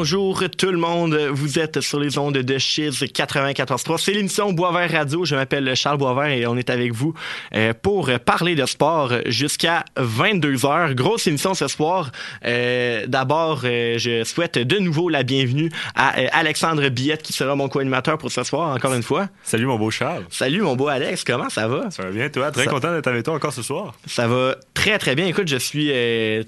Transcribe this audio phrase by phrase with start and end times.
[0.00, 1.14] bonjour tout le monde.
[1.30, 3.98] Vous êtes sur les ondes de Chiz 94.3.
[3.98, 5.26] C'est l'émission Boisvert Radio.
[5.26, 7.12] Je m'appelle Charles Boisvert et on est avec vous
[7.54, 10.94] euh, pour parler de sport jusqu'à 22h.
[10.94, 12.12] Grosse émission ce soir.
[12.46, 17.68] Euh, d'abord, euh, je souhaite de nouveau la bienvenue à Alexandre Billette qui sera mon
[17.68, 19.28] co-animateur pour ce soir encore une fois.
[19.42, 20.24] Salut mon beau Charles.
[20.30, 21.24] Salut mon beau Alex.
[21.24, 21.90] Comment ça va?
[21.90, 22.50] Ça va bien toi?
[22.50, 23.92] Très content d'être avec toi encore ce soir.
[24.06, 25.26] Ça va très très bien.
[25.26, 25.92] Écoute, je suis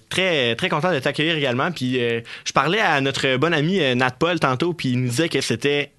[0.08, 1.70] très très content de t'accueillir également.
[1.70, 5.28] Puis je parlais à notre bon ami euh, Nat Paul tantôt, puis il nous disait
[5.28, 5.90] que c'était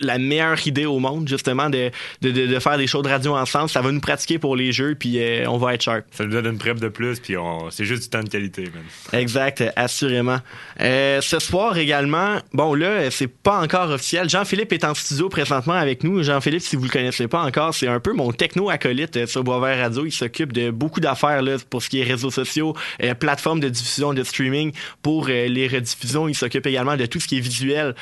[0.00, 3.68] la meilleure idée au monde, justement, de, de, de, faire des shows de radio ensemble.
[3.68, 6.04] Ça va nous pratiquer pour les jeux, puis euh, on va être sharp.
[6.10, 7.34] Ça nous donne une prep de plus, puis
[7.70, 9.20] c'est juste du temps de qualité, même.
[9.20, 10.38] Exact, assurément.
[10.80, 14.28] Euh, ce soir également, bon là, c'est pas encore officiel.
[14.28, 16.22] Jean-Philippe est en studio présentement avec nous.
[16.22, 19.78] Jean-Philippe, si vous le connaissez pas encore, c'est un peu mon techno-acolyte euh, sur Boisvert
[19.78, 20.06] Radio.
[20.06, 22.74] Il s'occupe de beaucoup d'affaires là, pour ce qui est réseaux sociaux,
[23.18, 24.72] plateformes de diffusion, de streaming.
[25.02, 27.94] Pour les rediffusions, il s'occupe également de tout ce qui est visuel.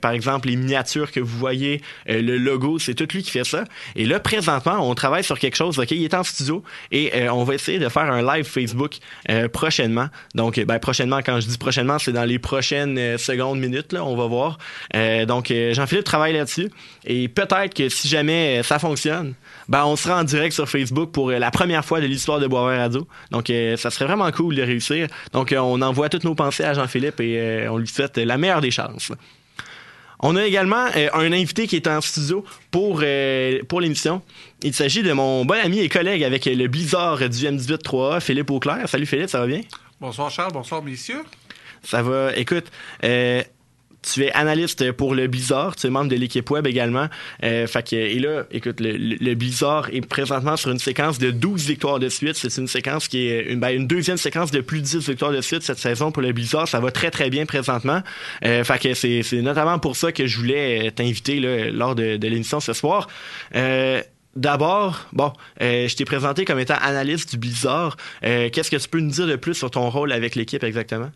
[0.00, 3.44] par exemple, les miniatures que vous voyez, euh, le logo, c'est tout lui qui fait
[3.44, 3.64] ça.
[3.96, 5.78] Et là, présentement, on travaille sur quelque chose.
[5.78, 8.96] Ok, il est en studio et euh, on va essayer de faire un live Facebook
[9.28, 10.08] euh, prochainement.
[10.34, 13.94] Donc, ben, prochainement, quand je dis prochainement, c'est dans les prochaines secondes, minutes.
[13.94, 14.58] On va voir.
[15.26, 16.70] donc, Jean-Philippe travaille là-dessus.
[17.04, 19.34] Et peut-être que si jamais ça fonctionne,
[19.68, 22.78] ben, on sera en direct sur Facebook pour la première fois de l'histoire de Boisvert
[22.78, 23.08] Radio.
[23.30, 25.08] Donc, ça serait vraiment cool de réussir.
[25.32, 28.70] Donc, on envoie toutes nos pensées à Jean-Philippe et on lui souhaite la meilleure des
[28.70, 29.12] chances.
[30.20, 34.20] On a également euh, un invité qui est en studio pour, euh, pour l'émission.
[34.62, 38.88] Il s'agit de mon bon ami et collègue avec le Blizzard du M18-3A, Philippe Auclair.
[38.88, 39.60] Salut Philippe, ça va bien?
[40.00, 41.22] Bonsoir Charles, bonsoir messieurs.
[41.82, 42.36] Ça va.
[42.36, 42.66] Écoute,
[43.04, 43.42] euh,
[44.02, 47.08] tu es analyste pour le Blizzard, tu es membre de l'équipe web également.
[47.42, 51.98] Euh, fait et là, écoute, le, Blizzard est présentement sur une séquence de 12 victoires
[51.98, 52.36] de suite.
[52.36, 55.32] C'est une séquence qui est une, ben, une, deuxième séquence de plus de 10 victoires
[55.32, 56.68] de suite cette saison pour le Blizzard.
[56.68, 58.02] Ça va très très bien présentement.
[58.44, 62.28] Euh, fait que c'est, notamment pour ça que je voulais t'inviter là, lors de, de
[62.28, 63.08] l'émission ce soir.
[63.54, 64.02] Euh,
[64.38, 65.32] D'abord, bon,
[65.62, 67.96] euh, je t'ai présenté comme étant analyste du Blizzard.
[68.24, 71.10] Euh, qu'est-ce que tu peux nous dire de plus sur ton rôle avec l'équipe exactement?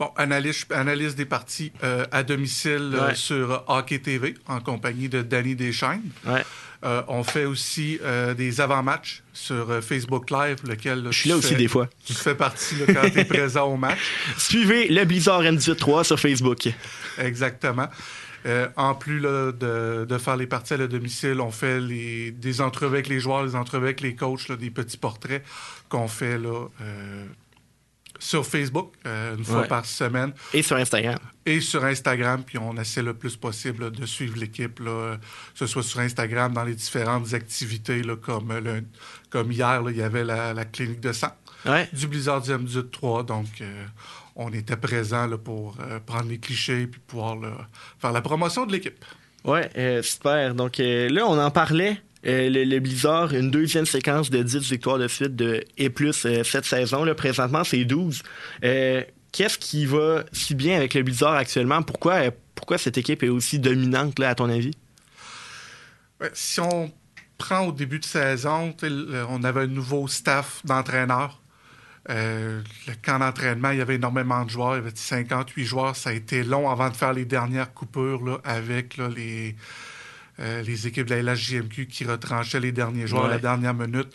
[0.00, 5.20] Bon, analyse, analyse des parties euh, à domicile euh, sur Hockey TV en compagnie de
[5.20, 6.00] Danny Deschaines.
[6.24, 6.42] Ouais.
[6.86, 8.00] Euh, on fait aussi
[8.38, 11.08] des avant-matchs sur Facebook Live, lequel...
[11.10, 11.86] Je suis là aussi des fois.
[12.06, 13.98] Tu fais partie quand tu es présent au match.
[14.38, 16.70] Suivez le Blizzard N18-3 sur Facebook.
[17.18, 17.88] Exactement.
[18.78, 23.08] en plus de, de, faire les parties à domicile, on fait les, des entrevues avec
[23.08, 25.44] les joueurs, des entrevues avec les coachs, des petits portraits
[25.90, 26.68] qu'on fait là,
[28.20, 30.32] sur Facebook euh, une fois par semaine.
[30.52, 31.18] Et sur Instagram.
[31.44, 35.18] Et sur Instagram, puis on essaie le plus possible de suivre l'équipe, que
[35.54, 38.84] ce soit sur Instagram, dans les différentes activités, là, comme, le,
[39.30, 41.34] comme hier, il y avait la, clinique de sang
[41.92, 43.24] du Blizzard du M18-3.
[43.24, 43.84] Donc, euh,
[44.36, 47.38] on était présent pour euh, prendre les clichés puis pouvoir
[47.98, 49.04] faire la promotion de l'équipe.
[49.44, 49.60] Oui,
[50.02, 50.54] super.
[50.54, 55.08] Donc là, on en parlait euh, le, Blizzard, une deuxième séquence de 10 victoires de
[55.08, 57.04] suite de, et plus euh, cette saison.
[57.04, 58.22] Là, présentement, c'est 12.
[58.62, 61.82] Euh, qu'est-ce qui va si bien avec le Blizzard actuellement?
[61.82, 64.72] Pourquoi, pourquoi cette équipe est aussi dominante, là, à ton avis?
[66.34, 66.92] si on
[67.38, 68.76] prend au début de saison,
[69.30, 71.40] on avait un nouveau staff d'entraîneurs.
[72.06, 72.62] le
[73.02, 74.74] camp d'entraînement, il y avait énormément de joueurs.
[74.74, 75.96] Il y avait 58 joueurs.
[75.96, 79.56] Ça a été long avant de faire les dernières coupures là, avec les
[80.40, 84.08] euh, les équipes de la LHJMQ qui retranchaient les derniers joueurs à la dernière minute.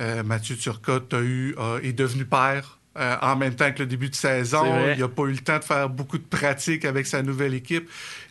[0.00, 4.08] Euh, Mathieu Turcotte a eu, est devenu père euh, en même temps que le début
[4.08, 4.64] de saison.
[4.92, 7.88] Il n'a pas eu le temps de faire beaucoup de pratiques avec sa nouvelle équipe.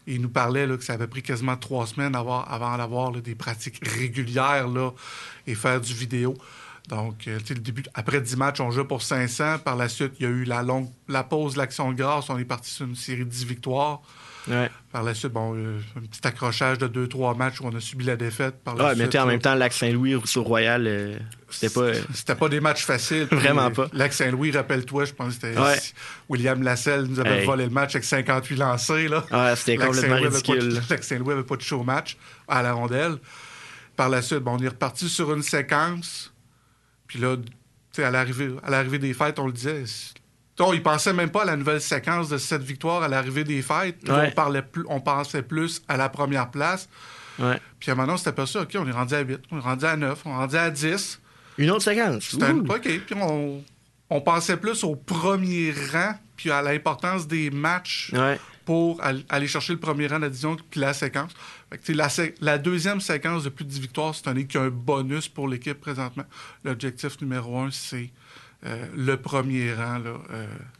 [0.07, 2.43] Il nous parlait que ça avait pris quasiment trois semaines avant,
[2.77, 4.91] d'avoir des pratiques régulières là,
[5.45, 6.35] et faire du vidéo.
[6.89, 9.59] Donc, le début, après 10 matchs, on joue pour 500.
[9.59, 12.29] Par la suite, il y a eu la, longue, la pause de l'action de grâce.
[12.29, 14.01] On est parti sur une série de 10 victoires.
[14.91, 18.05] Par la suite, bon, euh, un petit accrochage de 2-3 matchs où on a subi
[18.05, 18.55] la défaite.
[18.63, 21.17] Par la suite, mais en même temps, Lac Saint-Louis, Rousseau Royal, euh,
[21.49, 21.81] c'était pas.
[21.81, 23.27] Euh, c'était pas des matchs faciles.
[23.31, 23.87] Vraiment pas.
[23.93, 25.93] Lac Saint-Louis, rappelle-toi, je pense que c'était
[26.29, 29.07] William Lasselle nous avait volé le match avec 58 lancés.
[29.07, 29.25] Là.
[29.31, 30.81] Ouais, c'était complètement ridicule.
[30.89, 32.17] Lac Saint-Louis avait pas de show match
[32.47, 33.17] à la rondelle.
[33.95, 36.33] Par la suite, bon, on est reparti sur une séquence.
[37.07, 37.35] Puis là,
[37.97, 39.83] à l'arrivée des fêtes, on le disait,
[40.57, 43.61] donc, il pensait même pas à la nouvelle séquence de cette victoire à l'arrivée des
[43.61, 43.97] fêtes.
[44.09, 46.89] On, parlait plus, on pensait plus à la première place.
[47.79, 49.85] Puis à un moment, on aperçu, OK, on est rendu à 8, on est rendu
[49.85, 51.21] à 9, on est rendu à 10.
[51.59, 52.33] Une autre séquence.
[52.33, 53.15] OK, puis
[54.09, 58.11] on, pensait plus au premier rang, puis à l'importance des matchs
[58.65, 58.99] pour
[59.29, 61.31] aller chercher le premier rang de la division, puis la séquence.
[61.87, 62.07] la,
[62.41, 66.25] la, deuxième séquence de plus de 10 victoires, c'est un, qu'un bonus pour l'équipe présentement.
[66.63, 68.09] L'objectif numéro un, c'est
[68.63, 70.13] le premier rang de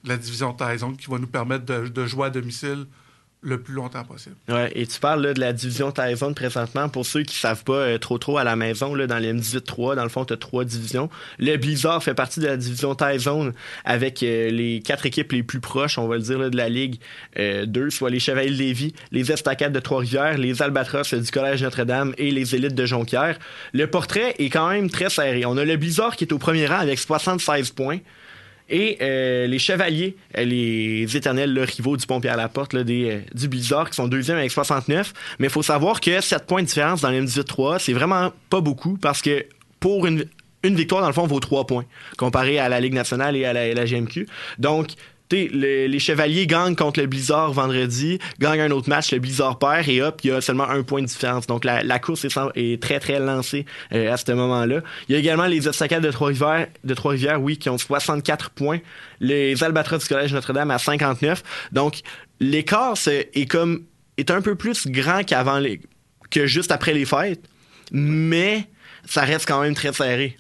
[0.03, 2.88] la division Tyson qui va nous permettre de jouer à domicile
[3.48, 4.36] le plus longtemps possible.
[4.76, 6.90] Et tu parles de la division Tyson présentement.
[6.90, 9.34] Pour ceux qui ne savent pas euh, trop trop à la maison, là, dans les
[9.34, 11.10] M18-3, dans le fond, tu as trois divisions.
[11.40, 13.54] Le Blizzard fait partie de la division Tyson
[13.86, 17.00] avec euh, les quatre équipes les plus proches, on va le dire, de la Ligue
[17.40, 21.64] euh, 2, soit les Chevaliers de Lévis, les Estacades de Trois-Rivières, les Albatros du Collège
[21.64, 23.40] Notre-Dame et les Élites de Jonquière.
[23.74, 25.46] Le portrait est quand même très serré.
[25.46, 28.00] On a le Blizzard qui est au premier rang avec 76 points.
[28.69, 33.48] Et euh, les Chevaliers, euh, les éternels rivaux du pont pierre porte des, euh, du
[33.48, 35.14] Blizzard, qui sont deuxième avec 69.
[35.40, 38.62] Mais il faut savoir que 7 points de différence dans le M18-3, c'est vraiment pas
[38.62, 39.46] beaucoup parce que
[39.80, 40.25] pour une,
[40.64, 41.86] une victoire, dans le fond, vaut 3 points
[42.18, 44.28] comparé à la Ligue nationale et à la, la GMQ.
[44.60, 44.90] Donc,
[45.31, 50.01] les Chevaliers gagnent contre le Blizzard vendredi, gagnent un autre match, le Blizzard perd et
[50.01, 51.47] hop, il y a seulement un point de différence.
[51.47, 54.81] Donc la, course est, très très lancée euh, à ce moment-là.
[55.07, 58.79] Il y a également les Estacades de Trois-Rivières, de Trois-Rivières, oui, qui ont 64 points.
[59.19, 61.44] Les Albatros du Collège Notre-Dame à 59.
[61.71, 62.01] Donc
[62.39, 63.83] l'écart est comme
[64.18, 65.62] est un peu plus grand qu'avant
[66.31, 67.44] que juste après les fêtes,
[67.91, 68.68] mais
[69.06, 70.38] ça reste quand même très serré.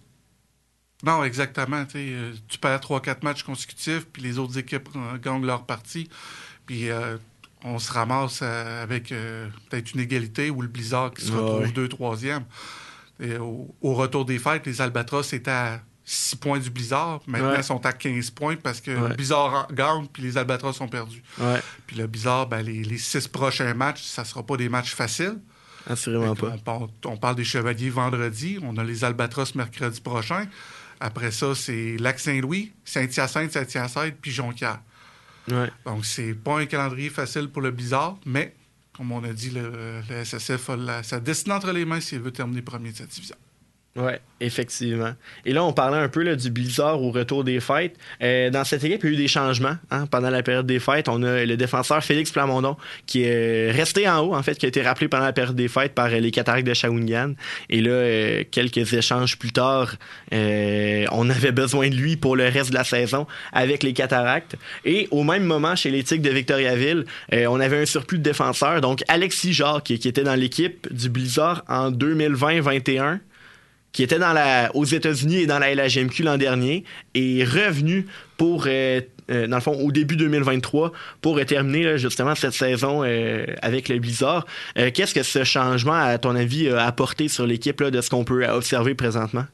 [1.03, 1.85] Non, exactement.
[1.95, 6.09] Euh, tu perds 3-4 matchs consécutifs, puis les autres équipes euh, gagnent leur partie.
[6.65, 7.17] Puis euh,
[7.63, 12.41] on se ramasse avec peut-être une égalité ou le Blizzard qui se retrouve 2 3e.
[13.39, 17.21] Au, au, retour des fêtes, les Albatros étaient à 6 points du Blizzard.
[17.25, 20.87] Maintenant, ils sont à 15 points parce que le Blizzard gagne puis les Albatros sont
[20.87, 21.23] perdus.
[21.87, 24.93] Puis le Blizzard, ben, les, les, six prochains matchs, ça ne sera pas des matchs
[24.93, 25.39] faciles.
[25.89, 26.53] Assurément pas.
[26.67, 28.59] On, on, parle des Chevaliers vendredi.
[28.61, 30.45] On a les Albatros mercredi prochain.
[30.99, 34.81] Après ça, c'est Lac-Saint-Louis, Saint-Hyacinthe, Saint-Hyacinthe, puis Jonquière.
[35.85, 38.53] Donc, c'est pas un calendrier facile pour le Blizzard, mais
[38.97, 42.63] comme on a dit, le, SSF a sa destinée entre les mains s'il veut terminer
[42.63, 43.35] premier de cette division.
[43.97, 45.13] Oui, effectivement.
[45.43, 47.95] Et là, on parlait un peu là, du Blizzard au retour des fêtes.
[48.21, 50.77] Euh, dans cette équipe, il y a eu des changements hein, pendant la période des
[50.77, 51.09] fêtes.
[51.09, 52.77] On a le défenseur Félix Plamondon
[53.07, 55.67] qui est resté en haut, en fait, qui a été rappelé pendant la période des
[55.67, 57.33] fêtes par euh, les Cataractes de Shawinigan.
[57.71, 59.95] Et là, euh, quelques échanges plus tard,
[60.31, 64.57] on avait besoin de lui pour le reste de la saison avec les Cataractes.
[64.85, 68.81] Et au même moment, chez les Tigres de Victoriaville, on avait un surplus de défenseurs.
[68.81, 73.19] Donc, Alexis Jacques, qui était dans l'équipe du Blizzard en 2020-21
[73.97, 76.83] qui était dans la, aux États-Unis et dans la LHMQ l'an dernier,
[77.15, 78.05] est revenu
[78.37, 79.01] pour, euh,
[79.31, 83.97] euh, dans le fond, au début 2023, pour terminer justement cette saison euh, avec le
[83.97, 84.45] Blizzard.
[84.75, 88.47] Qu'est-ce que ce changement, à ton avis, a apporté sur l'équipe de ce qu'on peut
[88.47, 89.45] observer présentement?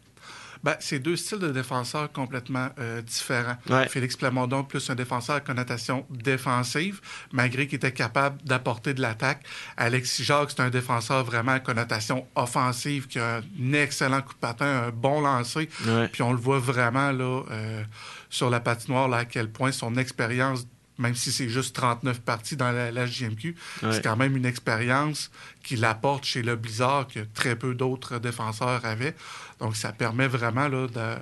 [0.63, 3.57] Ben, c'est deux styles de défenseurs complètement euh, différents.
[3.89, 7.01] Félix Plamondon, plus un défenseur à connotation défensive,
[7.31, 9.44] malgré qu'il était capable d'apporter de l'attaque.
[9.77, 14.39] Alexis Jacques, c'est un défenseur vraiment à connotation offensive, qui a un excellent coup de
[14.39, 15.69] patin, un bon lancer.
[16.12, 17.83] Puis on le voit vraiment là, euh,
[18.30, 20.66] sur la patinoire, là, à quel point son expérience
[20.98, 23.56] même si c'est juste 39 parties dans la, la JMQ,
[23.92, 25.31] c'est quand même une expérience
[25.63, 29.16] qu'il apporte chez le Blizzard que très peu d'autres défenseurs avaient.
[29.59, 31.19] Donc, ça permet vraiment, là,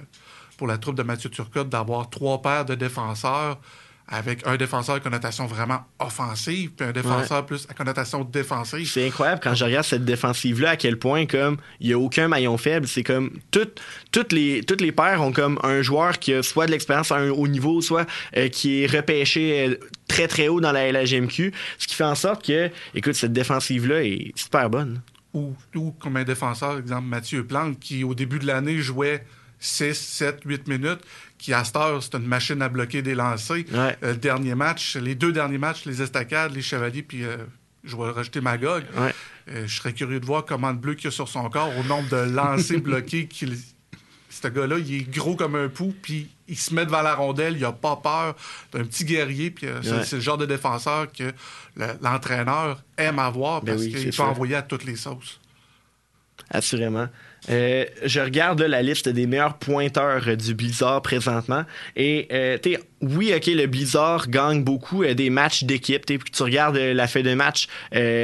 [0.57, 3.59] pour la troupe de Mathieu Turcotte, d'avoir trois paires de défenseurs
[4.11, 8.85] avec un défenseur à connotation vraiment offensive, puis un défenseur plus à connotation défensive.
[8.85, 12.27] C'est incroyable quand je regarde cette défensive-là, à quel point comme il n'y a aucun
[12.27, 12.87] maillon faible.
[12.89, 16.65] C'est comme toutes, toutes, les, toutes les paires ont comme un joueur qui a soit
[16.65, 19.75] de l'expérience à un haut niveau, soit euh, qui est repêché euh,
[20.09, 21.53] très très haut dans la LHMQ.
[21.77, 25.01] Ce qui fait en sorte que, écoute, cette défensive-là est super bonne.
[25.33, 29.23] Ou, ou comme un défenseur, exemple Mathieu Plante, qui au début de l'année jouait
[29.61, 30.99] 6, 7, 8 minutes,
[31.41, 33.65] qui à cette heure, c'est une machine à bloquer des lancers.
[33.73, 37.37] Euh, le dernier match, les deux derniers matchs, les Estacades, les Chevaliers, puis euh,
[37.83, 38.83] je vais rajouter Magog.
[38.95, 39.13] Ouais.
[39.49, 41.75] Euh, je serais curieux de voir comment de bleu qu'il y a sur son corps
[41.79, 43.57] au nombre de lancers bloqués qu'il.
[44.29, 47.57] Ce gars-là, il est gros comme un pou, puis il se met devant la rondelle,
[47.57, 48.35] il a pas peur
[48.71, 51.33] d'un petit guerrier, puis c'est le genre de défenseur que
[52.01, 55.41] l'entraîneur aime avoir ben parce qu'il peut envoyer à toutes les sauces.
[56.49, 57.09] Assurément.
[57.49, 61.63] Euh, je regarde la liste des meilleurs pointeurs du Blizzard présentement.
[61.95, 62.57] Et euh,
[63.01, 66.05] oui, ok, le Blizzard gagne beaucoup euh, des matchs d'équipe.
[66.05, 67.67] Tu regardes la fin de match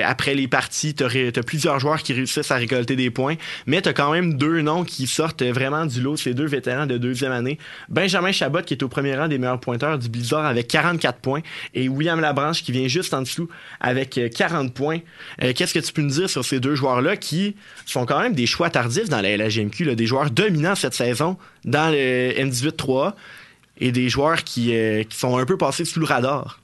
[0.04, 3.90] après les parties, tu as, plusieurs joueurs qui réussissent à récolter des points, mais tu
[3.90, 7.32] as quand même deux noms qui sortent vraiment du lot, ces deux vétérans de deuxième
[7.32, 7.58] année.
[7.90, 11.42] Benjamin Chabot, qui est au premier rang des meilleurs pointeurs du Blizzard avec 44 points,
[11.74, 15.00] et William Labranche, qui vient juste en dessous avec 40 points.
[15.40, 17.56] Qu'est-ce que tu peux nous dire sur ces deux joueurs-là qui
[17.86, 21.92] sont quand même des choix tardifs dans la LHGMQ, des joueurs dominants cette saison dans
[21.92, 23.14] le M18-3
[23.80, 26.60] et des joueurs qui, euh, qui, sont un peu passés sous le radar.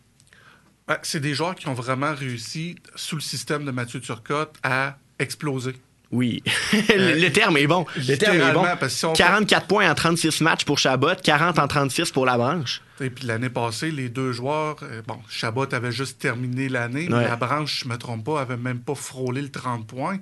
[1.03, 5.75] c'est des joueurs qui ont vraiment réussi, sous le système de Mathieu Turcotte, à exploser.
[6.11, 6.43] Oui.
[6.73, 7.87] le, le terme est bon.
[7.95, 8.65] Le terme est bon.
[8.87, 12.81] si on- 44 points en 36 matchs pour Chabot, 40 en 36 pour la branche.
[13.01, 17.15] Et puis l'année passée, les deux joueurs, euh, bon, Chabot avait juste terminé l'année, mais
[17.15, 17.23] Ouais.
[17.27, 20.19] la branche, je me trompe pas, avait même pas frôlé le 30 points.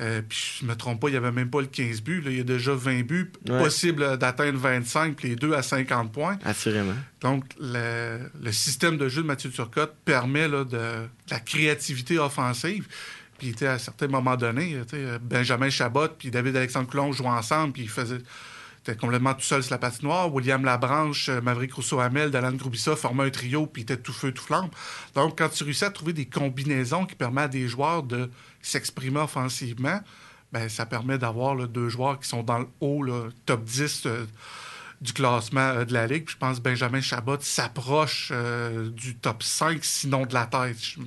[0.00, 2.20] Euh, puis je me trompe pas, il y avait même pas le 15 buts.
[2.20, 3.58] Là, il y a déjà 20 buts, Ouais.
[3.58, 6.38] possible d'atteindre 25, puis les deux à 50 points.
[6.44, 6.94] Assurément.
[7.20, 12.18] Donc, le, le système de jeu de Mathieu Turcotte permet là, de, de la créativité
[12.18, 12.86] offensive.
[13.38, 17.82] Puis, à certains moments donnés, tu sais, Benjamin Chabot puis David-Alexandre Coulon jouaient ensemble, puis
[17.82, 18.18] ils faisaient...
[18.98, 20.32] Complètement tout seul sur la patinoire.
[20.32, 24.32] William Labranche, euh, Maverick Rousseau-Hamel, Dalan Groubissa formaient un trio, puis ils étaient tout feu,
[24.32, 24.70] tout flamme.
[25.14, 28.30] Donc, quand tu réussis à trouver des combinaisons qui permettent à des joueurs de
[28.62, 30.00] s'exprimer offensivement,
[30.52, 34.24] ben, ça permet d'avoir deux joueurs qui sont dans le haut, là, top 10 euh,
[35.00, 36.24] du classement euh, de la Ligue.
[36.24, 40.76] Puis je pense que Benjamin Chabot s'approche euh, du top 5, sinon de la tête,
[40.80, 41.00] je-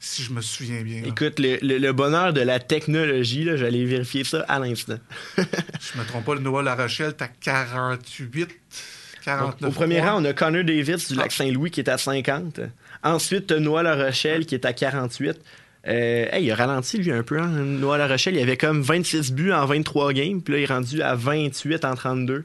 [0.00, 1.02] si je me souviens bien.
[1.02, 1.08] là.
[1.08, 4.98] Écoute, le, le- le bonheur de la technologie, j'allais vérifier ça à l'instant.
[5.36, 8.48] Je me trompe pas, le Noah La Rochelle, t'as 48,
[9.24, 9.68] 49.
[9.70, 10.12] Au premier points.
[10.12, 11.22] rang, on a Connor Davis du Ah.
[11.22, 12.60] lac Saint-Louis qui est à 50.
[13.02, 15.36] Ensuite, Noah La Rochelle qui est à 48.
[15.86, 17.38] Euh, hey, il a ralenti lui un peu.
[17.38, 17.48] Hein?
[17.48, 20.66] Noah La Rochelle, il avait comme 26 buts en 23 games, puis là, il est
[20.72, 22.44] rendu à 28 en 32.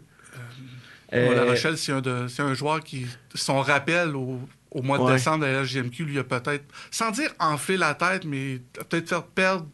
[1.12, 4.40] Noah La Euh, Rochelle, c'est un, de- c'est un joueur qui, son rappel au,
[4.72, 5.14] au mois de Ouais.
[5.14, 9.24] décembre de la LGMQ, lui a peut-être, sans dire enflé la tête, mais peut-être fait
[9.34, 9.66] perdre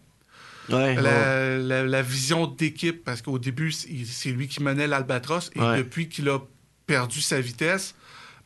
[0.69, 1.59] ouais, ouais.
[1.85, 6.39] la, vision d'équipe, parce qu'au début, c'est lui qui menait l'Albatros, et depuis qu'il a
[6.87, 7.95] perdu sa vitesse,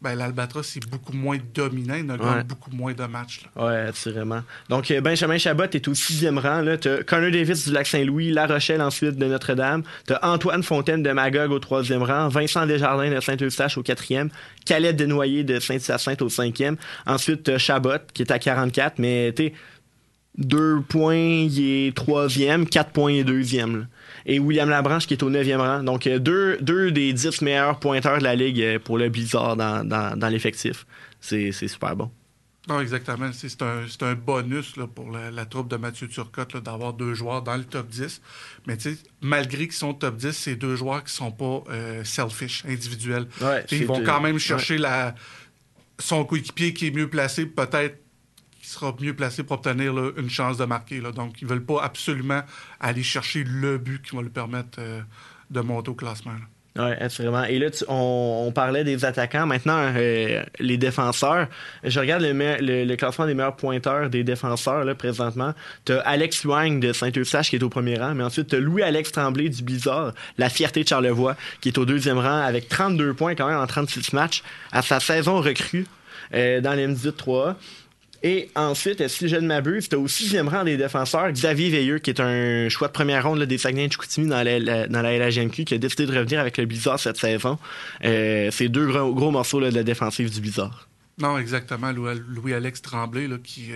[0.02, 2.44] ben, l'Albatros est beaucoup moins dominant, il a Ouais.
[2.44, 3.42] beaucoup moins de matchs.
[3.56, 3.66] là.
[3.66, 4.42] Ouais, assurément.
[4.70, 6.62] Donc, euh, Benjamin Chabot est au sixième rang.
[6.62, 6.78] Là.
[6.78, 9.84] T'as Connor Davis du Lac-Saint-Louis, La Rochelle ensuite de Notre-Dame.
[10.06, 14.30] T'as Antoine Fontaine de Magog au troisième rang, Vincent Desjardins de Saint-Eustache au quatrième,
[14.66, 16.78] Calette Desnoyers de Saint-Hyacinthe au cinquième.
[17.06, 19.52] Ensuite, Chabot qui est à 44, mais tu
[20.38, 23.80] deux points, il est troisième, quatre points, il est deuxième.
[23.80, 23.86] là.
[24.26, 25.84] Et William Labranche qui est au neuvième rang.
[25.84, 29.56] Donc, euh, deux, deux des dix meilleurs pointeurs de la Ligue euh, pour le Blizzard
[29.56, 30.86] dans, dans, dans l'effectif.
[31.20, 32.12] C'est c'est super bon.
[32.68, 33.32] Non, exactement.
[33.34, 36.94] C'est c'est un, c'est un bonus là, pour la, la troupe de Mathieu Turcotte d'avoir
[36.94, 38.22] deux joueurs dans le top 10.
[38.68, 38.78] Mais
[39.22, 43.28] malgré qu'ils sont top 10, c'est deux joueurs qui sont pas euh, selfish, individuels.
[43.42, 44.40] Ouais, ils vont quand même ouais.
[44.40, 45.16] chercher la,
[45.98, 47.98] son coéquipier qui est mieux placé, peut-être
[48.70, 51.00] sera mieux placé pour obtenir une chance de marquer.
[51.02, 52.42] Donc, ils veulent pas absolument
[52.80, 55.02] aller chercher le but qui va lui permettre euh,
[55.50, 56.32] de monter au classement.
[56.78, 57.44] Oui, assurément.
[57.46, 59.46] Et là, on, parlait des attaquants.
[59.48, 61.48] Maintenant, euh, les défenseurs.
[61.84, 65.54] Je regarde le, me- le- le classement des meilleurs pointeurs des défenseurs présentement.
[65.84, 68.60] Tu as Alex Wang de Saint-Eustache qui est au premier rang, mais ensuite tu as
[68.60, 73.14] Louis-Alex Tremblay du Blizzard, la fierté de Charlevoix, qui est au deuxième rang avec 32
[73.16, 75.86] points quand même en 36 matchs à sa saison recrue
[76.36, 77.56] euh, dans l'M18 3A.
[78.22, 82.10] Et ensuite, si je ne m'abuse, tu au sixième rang des défenseurs Xavier Veilleux, qui
[82.10, 85.02] est un choix de première ronde là, des Saguenay de Chicoutimi dans la, la- dans
[85.02, 87.58] la LHMQ, qui a décidé de revenir avec le Blizzard cette saison.
[88.04, 90.88] Euh, c'est deux gros, gros morceaux là, de la défensive du Blizzard.
[91.18, 91.92] Non, exactement.
[91.92, 93.70] Louis- Louis-Alex Tremblay, là, qui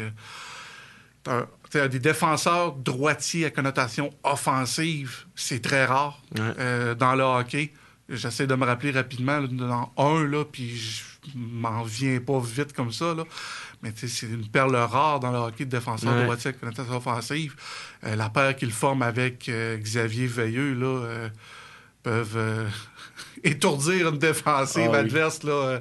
[1.28, 6.42] euh, sais, des défenseurs droitiers à connotation offensive, c'est très rare Ouais.
[6.60, 7.72] euh, dans le hockey.
[8.10, 11.02] J'essaie de me rappeler rapidement dans un, là, puis je
[11.36, 13.14] m'en viens pas vite comme ça.
[13.14, 13.24] Là.
[13.82, 16.24] Mais c'est une perle rare dans le hockey de défenseur Ouais.
[16.24, 17.56] droitier connotation offensive.
[18.06, 21.30] Euh, la paire qu'il forme avec euh, Xavier Veilleux là, euh,
[22.02, 22.72] peuvent
[23.44, 24.98] étourdir une défensive Ah oui.
[24.98, 25.80] adverse là,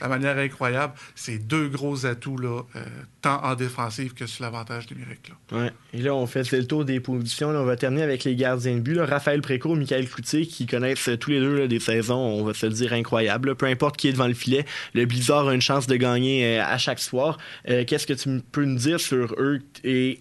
[0.00, 0.94] de manière incroyable.
[1.14, 2.82] C'est deux gros atouts, euh,
[3.22, 5.30] tant en défensive que sur l'avantage numérique.
[5.50, 5.58] Là.
[5.58, 5.70] Ouais.
[5.92, 7.48] Et là, on fait le tour des positions.
[7.48, 8.98] On va terminer avec les gardiens de but.
[8.98, 12.66] Raphaël Précourt, Michael Cloutier, qui connaissent euh, tous les deux des saisons, on va se
[12.66, 13.54] le dire, incroyables.
[13.54, 16.64] Peu importe qui est devant le filet, le Blizzard a une chance de gagner euh,
[16.64, 17.38] à chaque soir.
[17.66, 19.60] Qu'est-ce que tu peux nous dire sur eux?
[19.84, 20.18] Et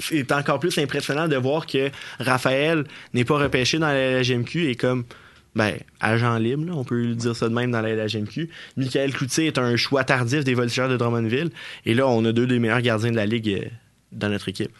[0.00, 4.74] c'est encore plus impressionnant de voir que Raphaël n'est pas repêché dans la LGMQ et
[4.74, 5.04] comme
[5.54, 8.48] ben, agent libre, là, on peut le dire ça de même dans la LGMQ.
[8.76, 11.50] Michael Cloutier est un choix tardif des voltigeurs de Drummondville.
[11.86, 13.68] Et là, on a deux des meilleurs gardiens de la Ligue euh,
[14.12, 14.70] dans notre équipe.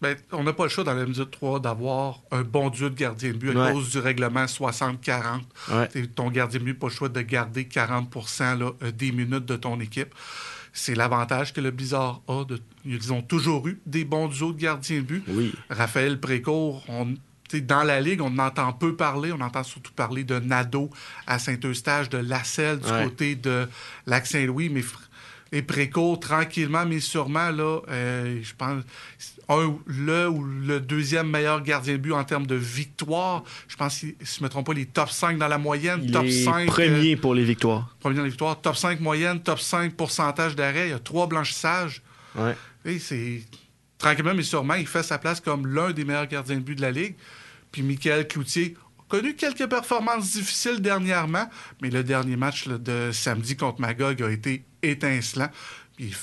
[0.00, 2.96] Ben, on n'a pas le choix dans la MJ 3 d'avoir un bon duo de
[2.96, 3.72] gardien de but à Ouais.
[3.72, 5.42] cause du règlement 60-40.
[5.70, 6.06] Ouais.
[6.16, 8.12] Ton gardien de but n'a pas le choix de garder 40
[8.58, 10.14] là, euh, des minutes de ton équipe.
[10.72, 12.44] C'est l'avantage que le Blizzard a.
[12.44, 15.22] De, ils ont toujours eu des bons duos de gardiens de but.
[15.28, 15.52] Oui.
[15.70, 17.14] Raphaël Précourt, on,
[17.60, 19.32] dans la Ligue, on en entend peu parler.
[19.32, 20.90] On entend surtout parler de Nadeau
[21.26, 23.04] à Saint-Eustache, de Lasselle du Ouais.
[23.04, 23.68] côté de
[24.06, 24.68] Lac-Saint-Louis.
[24.70, 24.82] Mais
[25.54, 28.82] et Précourt, tranquillement, mais sûrement, là, euh, je pense,
[29.50, 33.44] un, le ou le deuxième meilleur gardien de but en termes de victoire.
[33.68, 36.24] Je pense, si je ne me trompe pas, les top 5 dans la moyenne, top
[36.24, 36.66] est 5.
[36.68, 37.94] premier pour les victoires.
[38.00, 40.86] premier dans les victoires, top 5 moyenne, top 5 pourcentage d'arrêt.
[40.88, 42.00] Il y a trois blanchissages.
[42.34, 42.56] Ouais.
[42.86, 43.42] Et c'est
[43.98, 46.80] tranquillement mais sûrement, il fait sa place comme l'un des meilleurs gardiens de but de
[46.82, 47.14] la Ligue.
[47.72, 51.48] Puis Michael Cloutier a connu quelques performances difficiles dernièrement,
[51.80, 55.48] mais le dernier match de samedi contre Magog a été étincelant.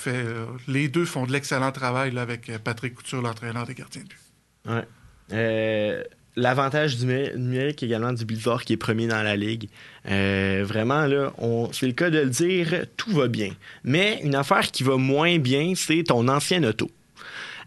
[0.06, 4.08] Euh, les deux font de l'excellent travail avec euh, Patrick Couture, l'entraîneur des gardiens de
[4.08, 4.20] but.
[4.68, 4.84] Ouais.
[5.32, 6.04] Euh,
[6.36, 9.68] l'avantage du numérique également du Blizzard qui est premier dans la ligue.
[10.04, 11.32] vraiment, là,
[11.72, 13.50] c'est le cas de le dire, tout va bien.
[13.84, 16.90] Mais une affaire qui va moins bien, c'est ton ancien auto.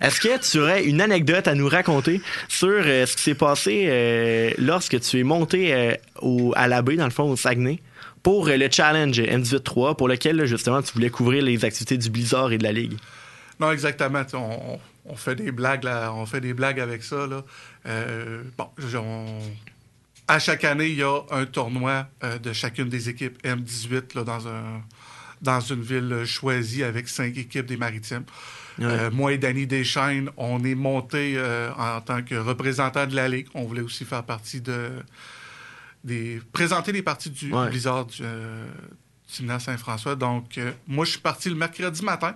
[0.01, 3.85] Est-ce que tu aurais une anecdote à nous raconter sur euh, ce qui s'est passé
[3.88, 7.79] euh, lorsque tu es monté euh, au, à la baie, dans le fond, au Saguenay,
[8.21, 12.57] pour le challenge M18-3, pour lequel, justement, tu voulais couvrir les activités du Blizzard et
[12.57, 12.97] de la Ligue?
[13.59, 14.23] Non, exactement.
[15.05, 17.27] On, fait des blagues, on fait des blagues avec ça.
[17.27, 19.25] bon,
[20.27, 22.07] à chaque année, il y a un tournoi
[22.41, 24.81] de chacune des équipes M18 là, dans, un,
[25.41, 28.23] dans une ville choisie avec cinq équipes des maritimes.
[28.82, 33.27] Euh, moi et Danny Deschaines, on est monté euh, en tant que représentant de la
[33.27, 33.48] Ligue.
[33.53, 34.89] On voulait aussi faire partie de.
[36.03, 38.65] Des, présenter les parties du Blizzard du, euh,
[39.27, 40.15] Saint-François.
[40.15, 42.36] Donc, moi, je suis parti le mercredi matin.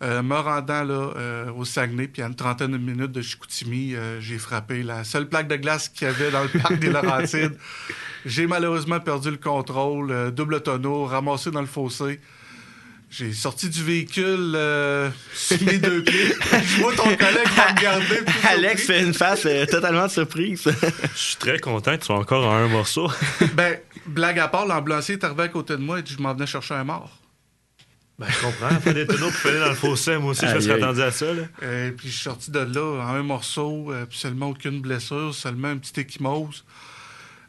[0.00, 4.82] me rendant là, au Saguenay, puis à une trentaine de minutes de Chicoutimi, j'ai frappé
[4.82, 7.56] la seule plaque de glace qu'il y avait dans le parc des Laurentides.
[8.26, 12.20] J'ai malheureusement perdu le contrôle, double tonneau, ramassé dans le fossé.
[13.10, 16.32] J'ai sorti du véhicule euh, sur mes deux pieds.
[16.52, 18.20] Je vois ton collègue me regarder.
[18.48, 20.62] Alex fait une face euh, totalement surprise.
[21.12, 23.10] Je suis très content que tu sois encore en un morceau.
[23.54, 26.34] ben, blague à part, l'ambulancier est arrivé à côté de moi et dit je m'en
[26.34, 27.18] venais chercher un mort.
[28.16, 28.80] Ben, je comprends.
[28.80, 31.10] Faire des tonneaux pour aller dans le fossé, moi aussi, je me serais attendu à
[31.10, 31.34] ça.
[31.34, 31.42] Là.
[31.64, 35.68] Euh, puis je suis sorti de là en un morceau, puis seulement aucune blessure, seulement
[35.68, 36.64] un petit échymose.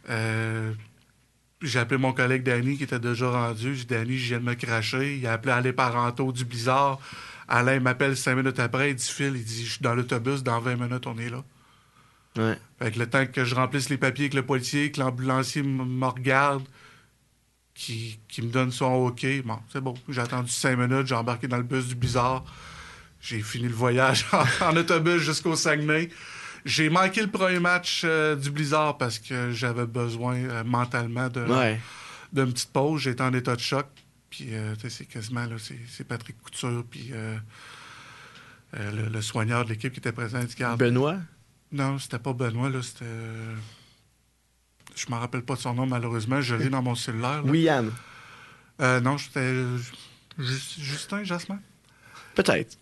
[0.10, 0.72] Euh,
[1.62, 3.76] j'ai appelé mon collègue Danny qui était déjà rendu.
[3.76, 5.18] J'ai dit Danny, je viens de me cracher.
[5.18, 7.00] Il a appelé Alain Parenteau du Blizzard.
[7.48, 8.92] Alain m'appelle cinq minutes après.
[8.92, 11.44] Il dit Phil, il dit Je suis dans l'autobus, dans 20 minutes, on est là.
[12.38, 12.58] Ouais.
[12.80, 16.64] Fait le temps que je remplisse les papiers avec le policier, que l'ambulancier me regarde,
[17.74, 19.94] qui, qui, me donne son OK, bon, c'est bon.
[20.08, 22.46] J'ai attendu cinq minutes, j'ai embarqué dans le bus du Blizzard.
[23.20, 24.26] J'ai fini le voyage
[24.62, 26.10] en autobus jusqu'au Saguenay.
[26.66, 31.46] J'ai manqué le premier match euh, du Blizzard parce que j'avais besoin euh, mentalement de
[32.32, 33.02] d'une petite pause.
[33.02, 33.88] J'étais en état de choc.
[34.30, 35.56] Puis, euh, c'est quasiment, là,
[35.90, 37.12] c'est Patrick Couture, puis
[38.74, 40.40] le, soigneur de l'équipe qui était présent.
[40.78, 41.18] Benoît?
[41.74, 43.06] Non, c'était pas Benoît, là, c'était...
[44.96, 46.40] Je m'en rappelle pas de son nom, malheureusement.
[46.40, 47.44] Je l'ai dans mon cellulaire.
[47.46, 47.92] William?
[48.80, 49.66] non, c'était
[50.38, 51.60] Justin Jasmin.
[52.36, 52.78] Peut-être.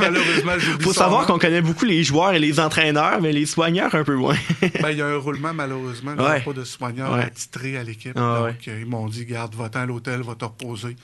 [0.00, 3.94] Malheureusement, Il faut savoir qu'on connaît beaucoup les joueurs et les entraîneurs, mais les soigneurs
[3.94, 4.36] un peu moins.
[4.80, 6.12] ben, il y a un roulement, malheureusement.
[6.16, 8.12] Il n'y a pas de soigneurs attitrés à l'équipe.
[8.16, 10.96] Ah, Donc, euh, ils m'ont dit garde, va-t'en à l'hôtel, va te reposer.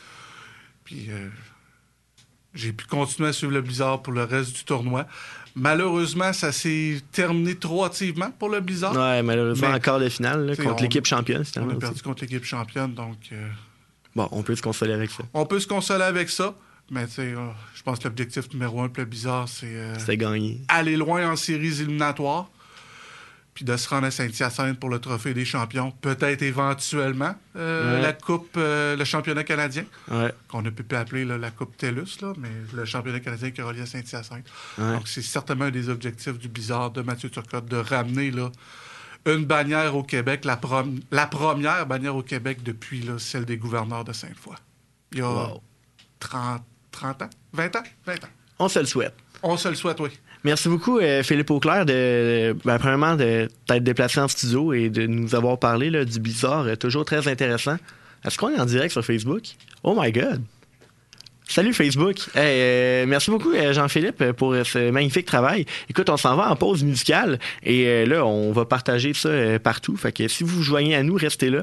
[0.84, 1.28] Puis, euh,
[2.54, 5.06] j'ai pu continuer à suivre le Blizzard pour le reste du tournoi.
[5.54, 8.92] Malheureusement, ça s'est terminé trop hâtivement pour le Blizzard.
[8.92, 11.44] Oui, malheureusement, encore de finale contre l'équipe championne.
[11.56, 13.16] On a perdu contre l'équipe championne, donc.
[13.32, 13.48] Euh,
[14.14, 15.22] bon, on peut se consoler avec ça.
[15.32, 16.54] On peut se consoler avec ça.
[16.90, 19.66] Mais tu sais, euh, je pense que l'objectif numéro un, le plus bizarre, c'est.
[19.66, 20.60] Euh, gagner.
[20.68, 22.48] Aller loin en séries éliminatoires.
[23.54, 25.90] Puis de se rendre à Saint-Hyacinthe pour le trophée des champions.
[26.02, 29.86] Peut-être éventuellement euh, la Coupe, le championnat canadien.
[30.48, 33.64] Qu'on ne peut plus appeler la Coupe TELUS, là, mais le championnat canadien qui est
[33.64, 34.44] relié à Saint-Hyacinthe.
[34.76, 38.52] Donc c'est certainement un des objectifs du Blizzard de Mathieu Turcotte de ramener là,
[39.24, 40.60] une bannière au Québec, la,
[41.10, 44.54] la première bannière au Québec depuis là, celle des gouverneurs de Sainte-Foy.
[45.12, 45.48] Il y a
[46.20, 46.62] 30
[46.96, 48.28] 30 ans, 20 ans, 20 ans.
[48.58, 49.14] On se le souhaite.
[49.42, 50.10] On se le souhaite, oui.
[50.44, 55.06] Merci beaucoup, euh, Philippe Auclair, de, ben, premièrement, de t'être déplacé en studio et de
[55.06, 56.66] nous avoir parlé là, du bizarre.
[56.66, 57.76] Euh, toujours très intéressant.
[58.24, 59.42] Est-ce qu'on est en direct sur Facebook?
[59.82, 60.42] Oh my God!
[61.48, 62.16] Salut Facebook.
[62.34, 65.64] Euh, merci beaucoup euh, Jean-Philippe pour euh, ce magnifique travail.
[65.88, 69.30] Écoute, on s'en va en pause musicale et là on va partager ça
[69.60, 69.96] partout.
[69.96, 71.62] Fait que si vous vous joignez à nous, restez là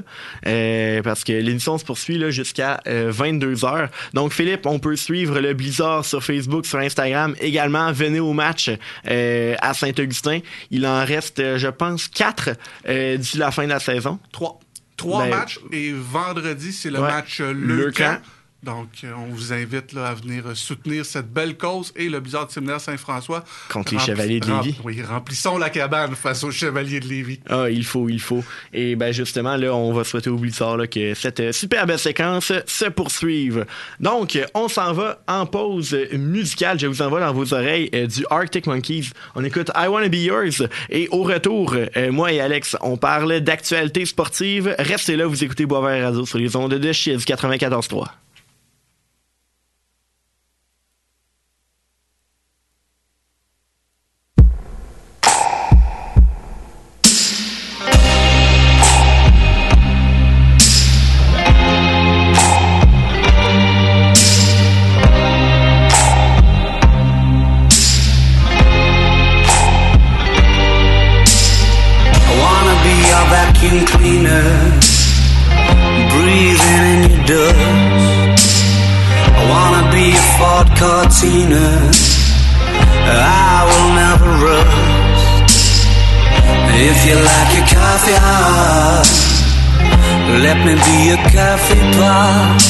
[1.02, 5.52] parce que l'émission se poursuit là jusqu'à 22 h Donc Philippe, on peut suivre le
[5.52, 7.92] Blizzard sur Facebook, sur Instagram également.
[7.92, 8.70] Venez au match
[9.04, 10.40] à Saint-Augustin.
[10.70, 12.50] Il en reste, je pense, quatre
[12.88, 14.18] d'ici la fin de la saison.
[14.32, 14.58] Trois.
[14.96, 18.20] Trois ben, matchs et vendredi c'est le match Le, Camp.
[18.64, 22.50] Donc, euh, on vous invite là, à venir soutenir cette belle cause et le Blizzard
[22.50, 23.44] Séminaire Saint-François.
[23.70, 24.76] Contre les Chevaliers de Lévis.
[24.82, 27.40] oui, remplissons la cabane face aux Chevaliers de Lévis.
[27.50, 28.42] Ah, il faut, il faut.
[28.72, 32.52] Et ben justement, là, on va souhaiter au Blizzard là, que cette euh, superbe séquence
[32.66, 33.66] se poursuive.
[34.00, 36.80] Donc, on s'en va en pause musicale.
[36.80, 39.10] Je vous envoie dans vos oreilles euh, du Arctic Monkeys.
[39.34, 40.62] On écoute I Wanna Be Yours.
[40.88, 41.76] Et au retour,
[42.10, 44.74] moi et Alex, on parle d'actualité sportive.
[44.78, 48.06] Restez là, vous écoutez Boisvert Radio sur les ondes de Chiz 94.3.
[76.12, 78.36] breathing in your dust.
[79.38, 81.68] I wanna be a Ford Cortina.
[83.06, 85.46] I will never rust.
[86.90, 89.08] If you like your coffee hot,
[90.44, 92.62] let me be your coffee pot.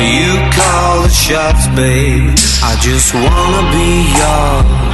[0.00, 2.34] You call the shots, babe.
[2.62, 3.88] I just wanna be
[4.20, 4.86] yours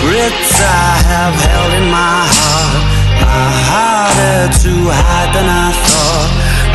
[0.00, 2.99] secrets I have held in my heart
[3.38, 6.30] are harder to hide than I thought.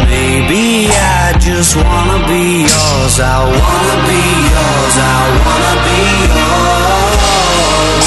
[0.07, 3.15] Maybe I just wanna be yours.
[3.19, 4.21] I wanna be
[4.55, 4.95] yours.
[4.95, 5.99] I wanna be
[6.35, 8.05] yours.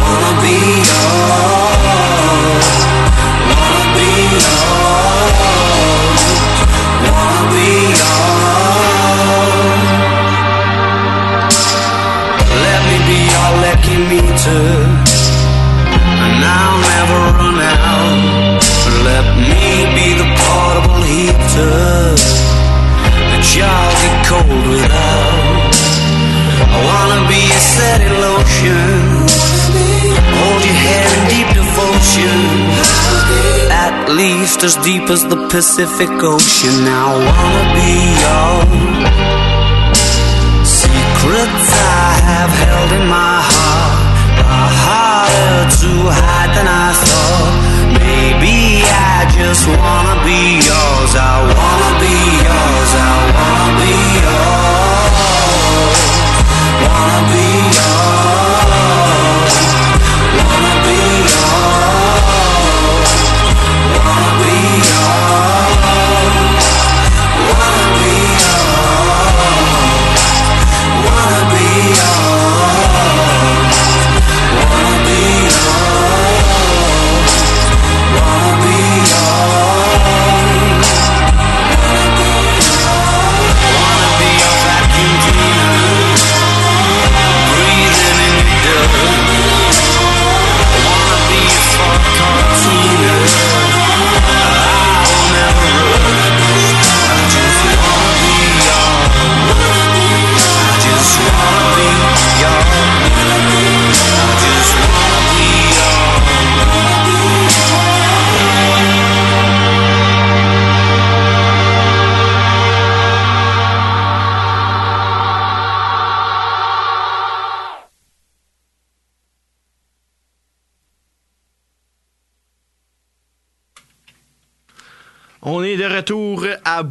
[0.00, 0.56] Wanna be
[0.90, 2.66] yours.
[3.52, 5.40] Wanna be yours.
[7.10, 7.68] Wanna be
[8.00, 8.80] yours.
[12.64, 14.64] Let me be your lucky meter,
[16.38, 18.62] I'll never run out.
[19.08, 19.66] Let me
[19.96, 22.14] be the portable heater
[23.30, 25.74] that y'all get cold without.
[26.60, 29.26] I wanna be a setting lotion,
[30.36, 30.78] hold your
[31.16, 32.38] in deep devotion,
[33.72, 36.76] at least as deep as the Pacific Ocean.
[36.86, 37.92] I wanna be
[38.24, 39.30] yours.
[40.80, 44.10] Secrets I have held in my heart
[45.40, 47.54] harder to hide than I thought.
[47.96, 51.12] Maybe I just wanna be yours.
[51.16, 52.92] I wanna be yours.
[52.94, 55.16] I wanna be yours.
[56.84, 58.19] Wanna be yours.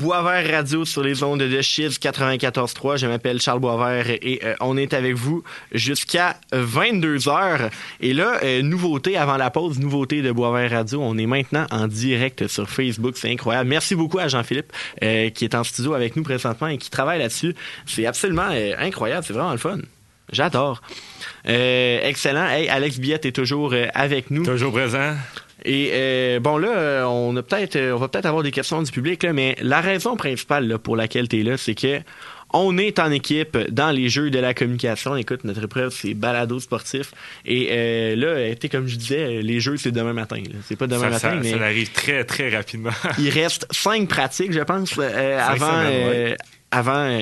[0.10, 2.98] Boisvert Radio sur les ondes de Chiz 94.3.
[2.98, 7.70] Je m'appelle Charles Boisvert et euh, on est avec vous jusqu'à 22h.
[8.02, 11.00] Et là, euh, nouveauté avant la pause, nouveauté de Boisvert Radio.
[11.00, 13.18] On est maintenant en direct sur Facebook.
[13.18, 13.70] C'est incroyable.
[13.70, 17.20] Merci beaucoup à Jean-Philippe euh, qui est en studio avec nous présentement et qui travaille
[17.20, 17.54] là-dessus.
[17.86, 19.24] C'est absolument incroyable.
[19.28, 19.78] C'est vraiment le fun.
[20.32, 20.82] J'adore.
[21.46, 22.48] Excellent.
[22.48, 24.44] Hey, Alex Biette est toujours avec nous.
[24.44, 25.14] Toujours présent.
[25.66, 28.82] Et euh, bon là, euh, on a peut-être, euh, on va peut-être avoir des questions
[28.82, 32.00] du public là, mais la raison principale là, pour laquelle tu es là, c'est que
[32.52, 35.16] on est en équipe dans les jeux de la communication.
[35.16, 37.12] Écoute, notre épreuve c'est balado sportif.
[37.46, 40.42] Et euh, là, tu sais, comme je disais, les jeux c'est demain matin.
[40.66, 42.90] C'est pas demain Ça, matin, ça- mais ça arrive très, très rapidement.
[43.20, 46.36] il reste cinq pratiques, je pense, euh, avant, semaines, euh,
[46.72, 47.20] avant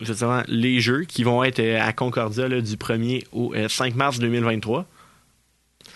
[0.00, 4.18] justement les jeux qui vont être à Concordia là, du 1er au euh, 5 mars
[4.18, 4.86] 2023.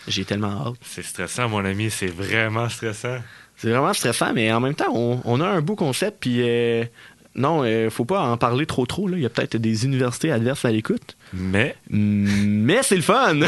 [0.07, 0.75] J'ai tellement hâte.
[0.81, 1.89] C'est stressant, mon ami.
[1.89, 3.17] C'est vraiment stressant.
[3.57, 6.83] C'est vraiment stressant, mais en même temps, on, on a un beau concept, puis euh,
[7.35, 9.07] non, euh, faut pas en parler trop trop.
[9.07, 9.17] Là.
[9.17, 11.17] Il y a peut-être des universités adverses à l'écoute.
[11.33, 11.75] Mais?
[11.89, 13.39] Mais c'est le fun!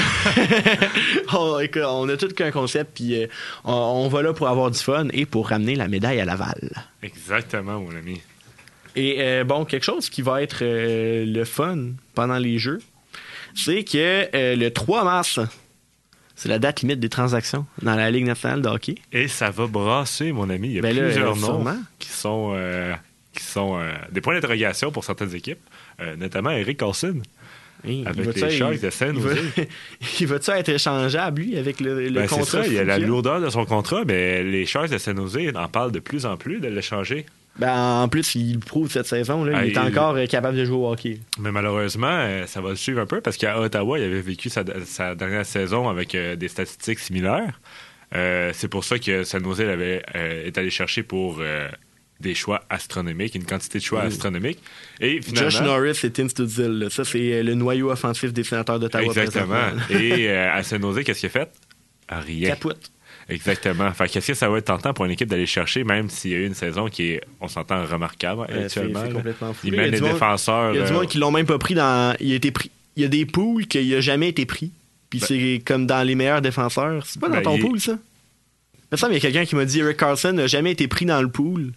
[1.34, 3.28] on, écoute, on a tout qu'un concept, puis euh,
[3.64, 6.70] on, on va là pour avoir du fun et pour ramener la médaille à Laval.
[7.02, 8.22] exactement, mon ami.
[8.98, 12.80] Et euh, bon, quelque chose qui va être le fun pendant les jeux,
[13.56, 15.40] c'est que le 3 mars,
[16.38, 18.96] c'est la date limite des transactions dans la Ligue nationale de hockey.
[19.12, 20.68] Et ça va brasser, mon ami.
[20.70, 21.66] Il y a Ben plusieurs euh, noms
[22.00, 22.94] qui sont, euh,
[23.34, 25.60] qui sont euh, des points d'interrogation pour certaines équipes,
[26.00, 27.22] euh, notamment Eric Carlson.
[27.88, 29.22] Hey, Avec les Sharks de San il
[30.28, 32.64] va- va-tu être échangeable, lui, avec le, le Ben, c'est contrat?
[32.64, 35.38] ça, il y a la lourdeur de son contrat, mais les Sharks de San Jose
[35.56, 37.26] en parlent de plus en plus de l'échanger.
[37.60, 39.44] Ben, en plus, il le prouve cette saison.
[39.44, 41.20] Là, il est encore euh, capable de jouer au hockey.
[41.40, 44.50] Mais malheureusement, euh, ça va le suivre un peu parce qu'à Ottawa, il avait vécu
[44.50, 47.60] sa, sa dernière saison avec euh, des statistiques similaires.
[48.16, 50.00] Euh, c'est pour ça que San Jose euh,
[50.46, 51.42] est allé chercher pour
[52.20, 54.08] des choix astronomiques, une quantité de choix Oui.
[54.08, 54.60] astronomiques.
[55.00, 56.80] Et finalement, Josh Norris et Tim Studzil.
[56.80, 56.90] là.
[56.90, 59.04] Ça, c'est le noyau offensif des sénateurs d'Ottawa.
[59.06, 59.56] exactement.
[59.90, 61.52] Et à San Jose, qu'est-ce qu'il a fait?
[62.10, 62.50] Rien.
[62.50, 62.92] Capote.
[63.30, 63.92] Exactement.
[63.94, 66.36] Fait qu'est-ce que ça va être tentant pour une équipe d'aller chercher, même s'il y
[66.36, 69.02] a eu une saison qui est, on s'entend, remarquable Euh, actuellement.
[69.02, 69.14] c'est là?
[69.14, 69.68] complètement fou.
[69.68, 70.74] Il y a monde- défenseurs.
[70.74, 72.16] Il y a du euh, monde qui l'ont même pas pris dans.
[72.20, 72.72] Il a été pris.
[72.96, 74.72] Il y a des poules qu'il a jamais été pris.
[75.10, 77.06] Puis Ben- c'est comme dans les meilleurs défenseurs.
[77.06, 77.94] C'est pas dans Ben, ton il- pool, ça?
[77.94, 80.88] Il me semble qu'il y a quelqu'un qui m'a dit Eric Carlson n'a jamais été
[80.88, 81.74] pris dans le pool.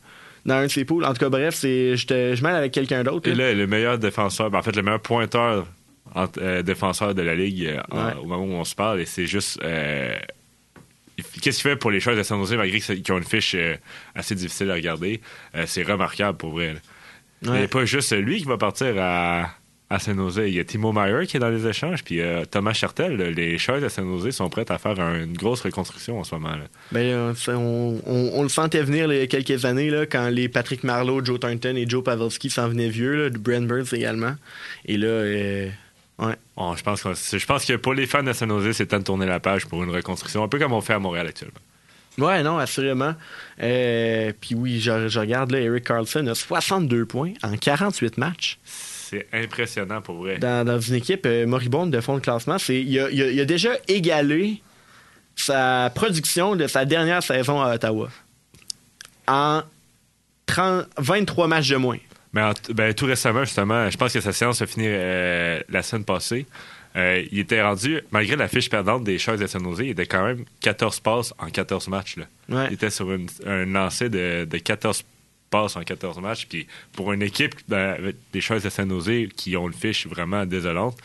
[0.46, 1.04] Dans un de ses pools.
[1.04, 3.28] En tout cas, bref, c'est, je, je mêle avec quelqu'un d'autre.
[3.28, 3.52] Et là.
[3.52, 5.66] le meilleur défenseur, ben, en fait, le meilleur pointeur
[6.14, 9.04] en- euh, défenseur de la Ligue euh, en- au moment où on se parle, et
[9.06, 9.58] c'est juste.
[9.62, 10.14] euh,
[11.40, 13.76] Qu'est-ce qu'il fait pour les choses de San Jose, malgré qu'ils ont une fiche euh,
[14.14, 15.20] assez difficile à regarder?
[15.54, 16.76] euh, c'est remarquable pour vrai.
[17.42, 17.58] Il Ouais.
[17.58, 19.50] n'y a pas juste lui qui va partir à,
[19.88, 20.42] à San Jose.
[20.46, 23.16] Il y a Timo Meyer qui est dans les échanges, puis euh, Thomas Chartel.
[23.16, 26.34] Les choses de San Jose sont prêtes à faire un- une grosse reconstruction en ce
[26.34, 26.50] moment.
[26.56, 26.64] là.
[26.92, 30.48] Ben, on, on- on le sentait venir il y a quelques années là, quand les
[30.50, 34.34] Patrick Marlowe, Joe Thornton et Joe Pavelski s'en venaient vieux, là, de Brent Burns également.
[34.84, 35.70] Et là, euh,
[36.20, 36.36] ouais.
[36.56, 38.98] Bon, je, pense qu'on- je pense que pour les fans de San Jose, c'est temps
[38.98, 41.58] de tourner la page pour une reconstruction, un peu comme on fait à Montréal actuellement.
[42.18, 43.14] Ouais, non, assurément.
[43.62, 48.58] Euh, Puis oui, je, je regarde là, Eric Carlson a 62 points en 48 matchs
[48.64, 50.38] C'est impressionnant pour vrai.
[50.38, 52.58] dans, dans une équipe euh, moribonde de fond de classement.
[52.58, 54.60] C'est, il, a, il a- il a déjà égalé
[55.36, 58.10] sa production de sa dernière saison à Ottawa
[59.28, 59.62] en
[60.46, 61.98] 30 23 matchs de moins.
[62.32, 65.82] Mais en- ben, tout récemment, justement, je pense que sa séance a fini euh, la
[65.82, 66.46] semaine passée.
[66.96, 70.06] Euh, il était rendu, malgré la fiche perdante des choses de San Jose, il était
[70.06, 72.16] quand même 14 passes en 14 matchs.
[72.16, 72.24] là.
[72.48, 72.66] Ouais.
[72.70, 75.04] Il était sur une- un lancer de, de 14
[75.50, 76.46] passes en 14 matchs.
[76.48, 80.06] Puis pour une équipe ben, avec des choses de San Jose qui ont une fiche
[80.08, 80.96] vraiment désolante,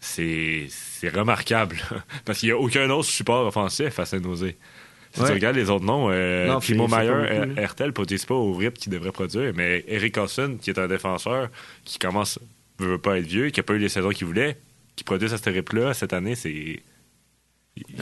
[0.00, 1.76] c'est c'est remarquable.
[2.24, 4.52] Parce qu'il n'y a aucun autre support offensif à San Jose.
[5.14, 5.26] Si Ouais.
[5.26, 7.62] tu regardes les autres noms, euh, euh, là.
[7.62, 11.48] Hertel produisent pas au rythme qu'il devrait produire, mais Eric Carlson, qui est un défenseur
[11.84, 12.38] qui commence
[12.78, 14.56] veut, veut pas être vieux, qui a pas eu les saisons qu'il voulait,
[14.96, 16.80] qui produit à ce rythme-là cette année, c'est.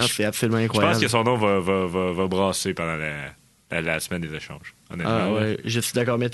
[0.08, 0.94] C'est absolument Je incroyable.
[0.94, 3.12] pense que son nom va, va, va, va brasser pendant la,
[3.70, 4.74] la, la semaine des échanges.
[4.92, 5.12] Honnêtement.
[5.20, 6.18] Ah ouais, je suis d'accord.
[6.18, 6.28] Mais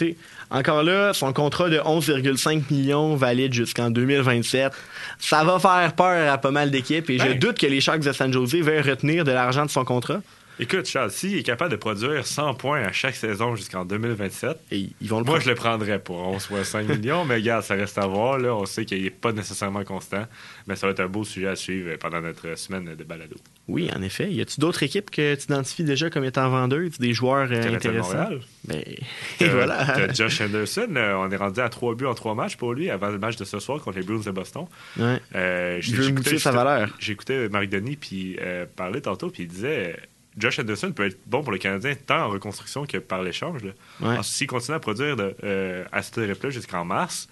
[0.50, 4.72] encore là, son contrat de 11,5 millions valide jusqu'en 2027.
[5.18, 7.38] Ça va faire peur à pas mal d'équipes et je Ben.
[7.38, 10.22] doute que les Sharks de San Jose veuillent retenir de l'argent de son contrat.
[10.58, 14.88] Écoute, Charles, s'il est capable de produire 100 points à chaque saison jusqu'en 2027, Et
[15.02, 15.44] ils vont le moi, prendre.
[15.44, 18.38] je le prendrais pour 11,5 millions, mais regarde, ça reste à voir.
[18.38, 18.54] Là.
[18.54, 20.24] On sait qu'il n'est pas nécessairement constant,
[20.66, 23.36] mais ça va être un beau sujet à suivre pendant notre semaine de balado.
[23.68, 24.32] Oui, en effet.
[24.32, 28.14] Y a-tu d'autres équipes que tu identifies déjà comme étant vendeuses, des joueurs euh, intéressants?
[28.14, 28.40] Montréal.
[28.64, 28.82] Ben,
[29.40, 30.10] et voilà.
[30.14, 33.10] Josh Anderson, euh, on est rendu à 3 buts en 3 matchs pour lui avant
[33.10, 34.64] le match de ce soir contre les Bruins de Boston.
[34.98, 35.20] Ouais.
[35.34, 36.96] Euh, j'écoutais- mousser sa valeur.
[36.98, 39.96] J'écoutais Marc Denis puis euh, parler tantôt, puis il disait
[40.38, 43.62] Josh Anderson peut être bon pour le Canadien tant en reconstruction que par l'échange.
[44.00, 44.16] Ouais.
[44.22, 47.28] S'il continue à produire de, euh, à ce rythme-là jusqu'en mars,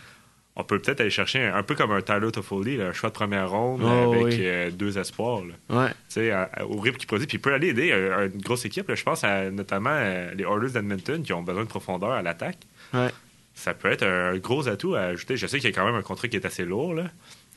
[0.56, 3.10] on peut peut-être aller chercher un, un peu comme un Tyler Toffoli, là, un choix
[3.10, 4.36] de première ronde Oh, avec oui.
[4.46, 5.42] euh, deux espoirs.
[5.44, 5.92] là.
[6.16, 6.30] Ouais.
[6.30, 7.26] À- à- au rythme qu'il produit.
[7.26, 8.88] Puis il peut aller aider euh, une grosse équipe.
[8.88, 8.94] là.
[8.94, 9.98] Je pense à notamment
[10.34, 12.58] les Oilers d'Edmonton qui ont besoin de profondeur à l'attaque.
[12.92, 13.08] Ouais.
[13.56, 15.36] Ça peut être un gros atout à ajouter.
[15.36, 17.04] Je sais qu'il y a quand même un contrat qui est assez lourd, là,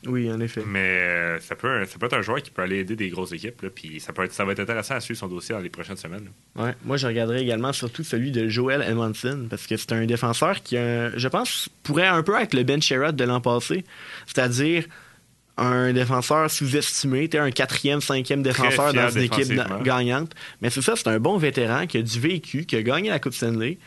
[0.06, 0.62] Oui, en effet.
[0.66, 3.32] mais euh, ça, peut, ça peut être un joueur qui peut aller aider des grosses
[3.32, 3.62] équipes.
[3.62, 5.70] Là, puis ça, peut être, ça va être intéressant à suivre son dossier dans les
[5.70, 6.28] prochaines semaines.
[6.56, 6.64] là.
[6.64, 6.74] Ouais.
[6.84, 10.76] Moi, je regarderais également surtout celui de Joel Edmondson parce que c'est un défenseur qui,
[10.76, 13.84] je pense, pourrait un peu être le Ben Sherrod de l'an passé.
[14.26, 14.84] C'est-à-dire
[15.58, 20.32] un défenseur sous-estimé, un quatrième, cinquième défenseur dans une équipe gagnante.
[20.62, 23.18] Mais c'est ça, c'est un bon vétéran qui a du vécu, qui a gagné la
[23.18, 23.78] Coupe Stanley.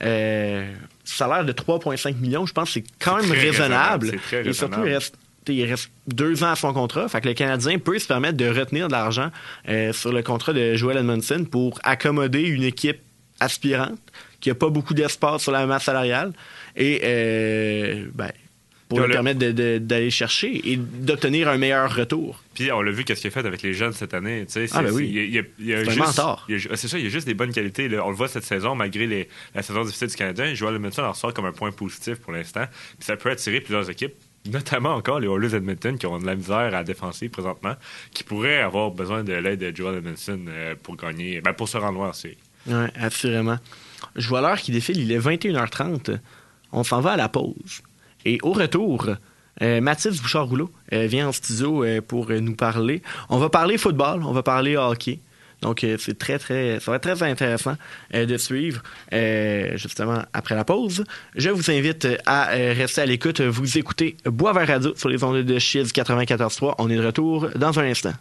[0.00, 0.72] Euh,
[1.04, 4.06] salaire de 3,5 millions, je pense que c'est quand même raisonnable.
[4.06, 5.16] raisonnable, c'est très Et surtout, il reste,
[5.54, 7.08] il reste deux ans à son contrat.
[7.08, 9.30] Fait que le Canadien peut se permettre de retenir de l'argent
[9.68, 13.00] euh, sur le contrat de Joel Edmondson pour accommoder une équipe
[13.40, 13.98] aspirante
[14.40, 16.32] qui n'a pas beaucoup d'espace sur la masse salariale
[16.76, 18.30] et euh, ben,
[18.88, 19.38] pour lui permettre
[19.78, 22.42] d'aller chercher et d'obtenir un meilleur retour.
[22.54, 24.44] Puis on l'a vu qu'est-ce qu'il a fait avec les jeunes cette année.
[24.46, 25.44] Ah, c'est- ben oui.
[25.60, 26.46] c'est- un mentor.
[26.48, 27.88] C'est ça, il y a juste des bonnes qualités.
[27.88, 28.04] là.
[28.06, 30.54] On le voit cette saison, malgré les- la saison difficile du Canadien.
[30.54, 32.64] Joel Edmonton en ressort comme un point positif pour l'instant.
[32.98, 34.14] Puis ça peut attirer plusieurs équipes,
[34.48, 37.74] notamment encore les Oilers Edmonton qui ont de la misère à défenser présentement,
[38.12, 41.76] qui pourraient avoir besoin de l'aide de Joel Edmondson euh, pour gagner, ben, pour se
[41.76, 42.38] rendre loin en série.
[42.66, 43.58] Oui, assurément.
[44.16, 46.18] Je vois l'heure qui défile, il est 21h30.
[46.72, 47.82] On s'en va à la pause.
[48.24, 49.10] Et au retour,
[49.62, 53.02] euh, Mathis Bouchard-Rouleau euh, vient en studio pour nous parler.
[53.28, 55.20] On va parler football, on va parler hockey.
[55.62, 57.76] Donc, euh, c'est très, très, ça va être très intéressant
[58.14, 61.04] euh, de suivre euh, justement après la pause.
[61.34, 63.40] Je vous invite à rester à l'écoute.
[63.40, 66.74] Vous écoutez Boisvert Radio sur les ondes de Chiz 94.3.
[66.78, 68.12] On est de retour dans un instant.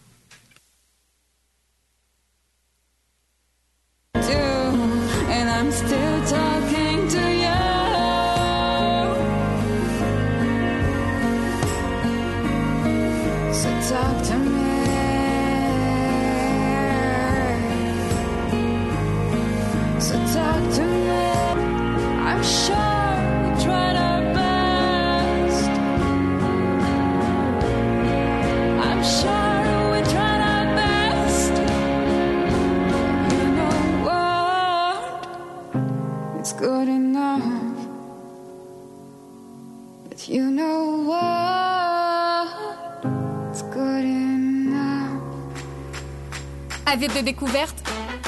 [46.98, 47.78] Avide de découvertes?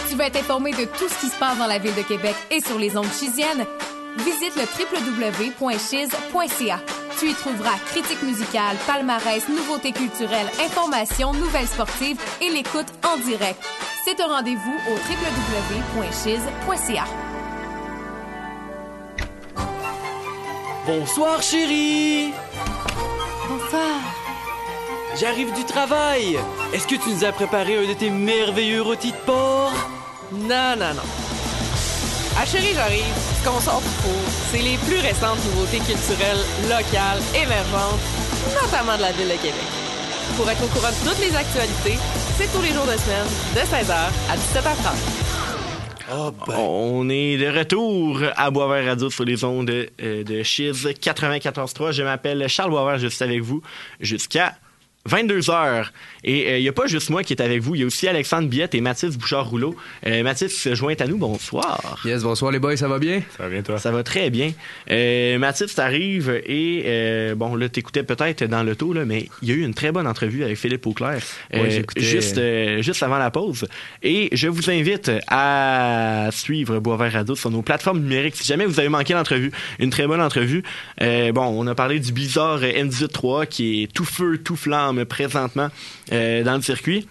[0.07, 2.35] Tu veux être informé de tout ce qui se passe dans la ville de Québec
[2.51, 3.65] et sur les ondes chisiennes?
[4.19, 4.61] Visite le
[5.17, 6.79] www.chiz.ca.
[7.19, 13.59] Tu y trouveras critiques musicales, palmarès, nouveautés culturelles, informations, nouvelles sportives et l'écoute en direct.
[14.05, 14.93] C'est un rendez-vous au
[16.03, 17.05] www.chiz.ca.
[20.85, 22.31] Bonsoir chérie
[23.49, 24.08] Bonsoir.
[25.19, 26.37] J'arrive du travail
[26.71, 29.73] Est-ce que tu nous as préparé un de tes merveilleux rôtis de porc?
[30.31, 31.07] Non, non, non.
[32.37, 33.03] Ah chérie, j'arrive.
[33.37, 37.99] Ce qu'on sort du four, c'est les plus récentes nouveautés culturelles, locales, émergentes,
[38.63, 39.69] notamment de la ville de Québec.
[40.37, 41.99] Pour être au courant de toutes les actualités,
[42.37, 45.29] c'est tous les jours de semaine, de 16h à 17h30.
[46.13, 46.55] Oh ben...
[46.55, 51.91] On est de retour à Boisvert Radio sur les ondes euh, de Chiz 94.3.
[51.91, 53.61] Je m'appelle Charles Boisvert, je suis avec vous
[53.99, 54.55] jusqu'à
[55.07, 55.85] 22h.
[56.23, 58.07] Et il n'y a pas juste moi qui est avec vous, il y a aussi
[58.07, 59.75] Alexandre Biette et Mathis Bouchard-Rouleau.
[60.05, 62.01] Euh, Mathis se joint à nous, bonsoir.
[62.03, 63.21] Yes, bonsoir les boys, ça va bien?
[63.37, 63.77] Ça va bien, toi?
[63.77, 64.51] Ça va très bien.
[64.91, 69.51] Euh, Mathis, t'arrives et, euh, bon, là, t'écoutais peut-être dans le là, mais il y
[69.51, 71.21] a eu une très bonne entrevue avec Philippe Auclair.
[71.97, 73.67] Juste, euh, juste avant la pause.
[74.03, 78.35] Et je vous invite à suivre Boisvert Radio sur nos plateformes numériques.
[78.35, 80.63] Si jamais vous avez manqué l'entrevue, une très bonne entrevue.
[81.01, 85.69] Euh, bon, on a parlé du Blizzard M18-3 qui est tout feu, tout flamme présentement
[86.11, 87.07] euh, dans le circuit.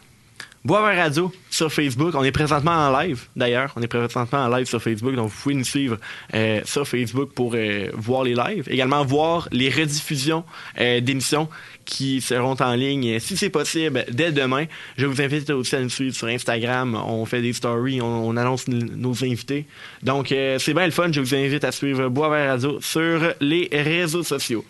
[0.64, 2.14] Boisvert Radio sur Facebook.
[2.14, 3.73] On est présentement en live, d'ailleurs.
[3.77, 5.97] On est présentement en live sur Facebook, donc vous pouvez nous suivre
[6.35, 8.64] euh, sur Facebook pour euh, voir les lives.
[8.69, 10.45] Également voir les rediffusions
[10.77, 11.49] d'émissions
[11.85, 14.67] qui seront en ligne, si c'est possible, dès demain.
[14.99, 17.01] Je vous invite aussi à nous suivre sur Instagram.
[17.07, 19.64] On fait des stories, on, on annonce nos invités.
[20.03, 21.11] Donc, c'est bien le fun.
[21.12, 24.64] Je vous invite à suivre Boisvert Radio sur les réseaux sociaux.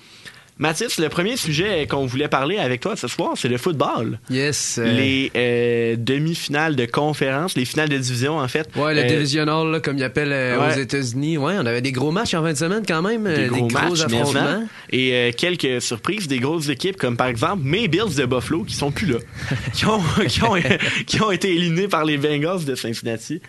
[0.58, 4.18] Mathis, le premier sujet qu'on voulait parler avec toi ce soir, c'est le football.
[4.28, 4.78] Yes.
[4.78, 8.68] euh, Les euh, demi-finales de conférence, les finales de division, en fait.
[8.74, 10.74] Ouais, le Euh, divisional, là, comme ils appellent euh, ouais.
[10.74, 11.38] aux États-unis.
[11.38, 13.24] Ouais, on avait des gros matchs en fin de semaine quand même.
[13.24, 14.66] des euh, gros, matchs, affrontements.
[14.90, 18.90] Et quelques surprises, des grosses équipes comme par exemple mes Bills de Buffalo qui sont
[18.90, 19.18] plus là,
[19.74, 20.54] qui, ont, qui, ont,
[21.06, 23.40] qui ont été éliminés par les Bengals de Cincinnati.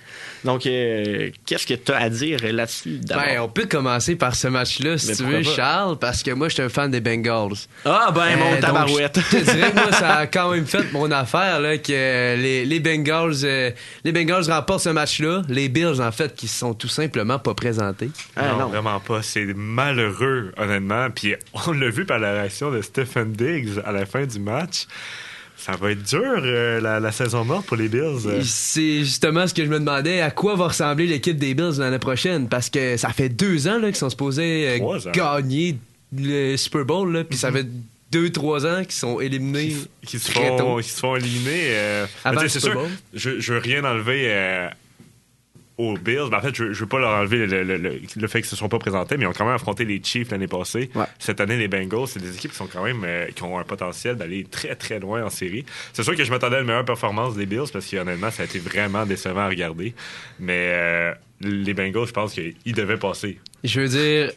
[0.45, 3.00] Donc, qu'est-ce que tu as à dire là-dessus?
[3.08, 5.56] Ben, on peut commencer par ce match-là, si Mais tu veux, pas?
[5.56, 7.57] Charles, parce que moi, je suis un fan des Bengals.
[7.85, 9.19] Ah ben, Euh, mon donc, tabarouette.
[9.31, 12.65] Je te dirais que moi, ça a quand même fait mon affaire, là, que les,
[12.65, 13.71] les Bengals, euh,
[14.03, 15.41] les Bengals remportent ce match-là.
[15.47, 18.09] Les Bills, en fait, qui se sont tout simplement pas présentés.
[18.35, 18.67] Ah, non, non.
[18.67, 19.21] vraiment pas.
[19.21, 21.07] C'est malheureux, honnêtement.
[21.13, 21.35] Puis
[21.67, 24.85] on l'a vu par la réaction de Stephen Diggs à la fin du match.
[25.57, 28.25] Ça va être dur, euh, la, la saison morte pour les Bills.
[28.27, 31.73] Euh, C'est justement ce que je me demandais, à quoi va ressembler l'équipe des Bills
[31.79, 35.77] l'année prochaine, parce que ça fait deux ans là, qu'ils sont supposés euh, gagner
[36.15, 37.67] le Super Bowl, là, puis ça fait
[38.12, 39.76] deux, trois ans qu'ils sont éliminés.
[40.06, 40.78] qui se très font, tôt.
[40.82, 41.62] qui se font éliminer.
[41.69, 42.89] euh, mais c'est Super sûr, Bowl.
[43.13, 44.67] je, je veux rien enlever euh,
[45.78, 46.28] aux Bills.
[46.32, 48.49] Ben, en fait, je, je veux pas leur enlever le, le- le- le fait qu'ils
[48.49, 50.89] se sont pas présentés, mais ils ont quand même affronté les Chiefs l'année passée.
[50.95, 51.05] Ouais.
[51.20, 53.64] Cette année, les Bengals, c'est des équipes qui sont quand même euh, qui ont un
[53.64, 55.64] potentiel d'aller très très loin en série.
[55.93, 58.41] C'est sûr que je m'attendais à une meilleure performance des Bills parce que honnêtement, ça
[58.41, 59.93] a été vraiment décevant à regarder.
[60.39, 63.38] Mais les Bengals, je pense qu'ils devaient passer.
[63.64, 64.32] Je veux dire,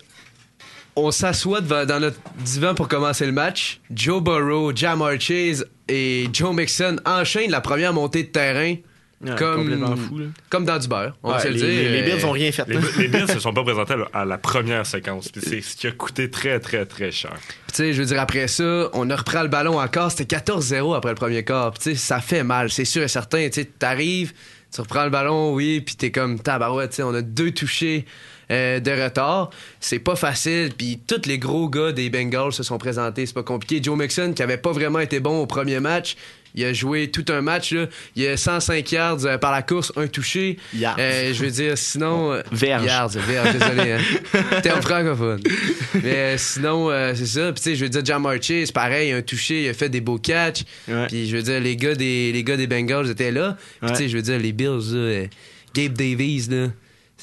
[0.96, 3.80] on s'assoit dans notre divan pour commencer le match.
[3.94, 8.76] Joe Burrow, Jamar Chase et Joe Mixon enchaînent la première montée de terrain
[9.24, 10.24] Ouais, comme, complètement fou, là.
[10.50, 11.16] comme dans du beurre.
[11.22, 11.68] On va se le les, dire.
[11.68, 12.66] les- les Bills ont rien fait.
[12.66, 15.28] Les, les Bills se sont pas présentés à la, première séquence.
[15.40, 17.30] C'est ce qui a coûté très très très cher.
[17.68, 20.10] Tu sais, je veux dire, après ça, on a repris le ballon encore.
[20.10, 21.72] C'était 14-0 après le premier quart.
[21.74, 23.46] Tu sais, ça fait mal, c'est sûr et certain.
[23.48, 24.32] Tu sais, t'arrives,
[24.74, 26.90] tu reprends le ballon, oui, puis t'es comme tabarouette.
[26.90, 28.06] Tu sais, on a deux touchés
[28.52, 29.50] euh, de retard.
[29.80, 30.70] C'est pas facile.
[30.76, 33.26] Puis, tous les gros gars des Bengals se sont présentés.
[33.26, 33.82] C'est pas compliqué.
[33.82, 36.16] Joe Mixon, qui avait pas vraiment été bon au premier match,
[36.54, 37.72] il a joué tout un match.
[37.72, 37.86] Là.
[38.14, 40.58] Il a 105 yards euh, par la course, un touché.
[40.74, 40.96] Yards.
[40.98, 42.30] Euh, je veux dire, sinon.
[42.34, 42.84] euh, Verge.
[42.84, 43.92] Yards, verge, désolé.
[43.92, 44.60] Hein.
[44.62, 45.40] Terme francophone.
[46.02, 47.52] Mais sinon, c'est ça.
[47.52, 50.02] Puis tu sais, je veux dire, Jamar Chase, pareil, un touché, il a fait des
[50.02, 50.64] beaux catchs.
[50.88, 51.06] Ouais.
[51.06, 53.56] Puis je veux dire, les gars des, les gars des Bengals étaient là.
[53.80, 53.96] Puis Ouais.
[53.96, 55.24] tu sais, je veux dire, les Bills, là,
[55.74, 56.66] Gabe Davies, là,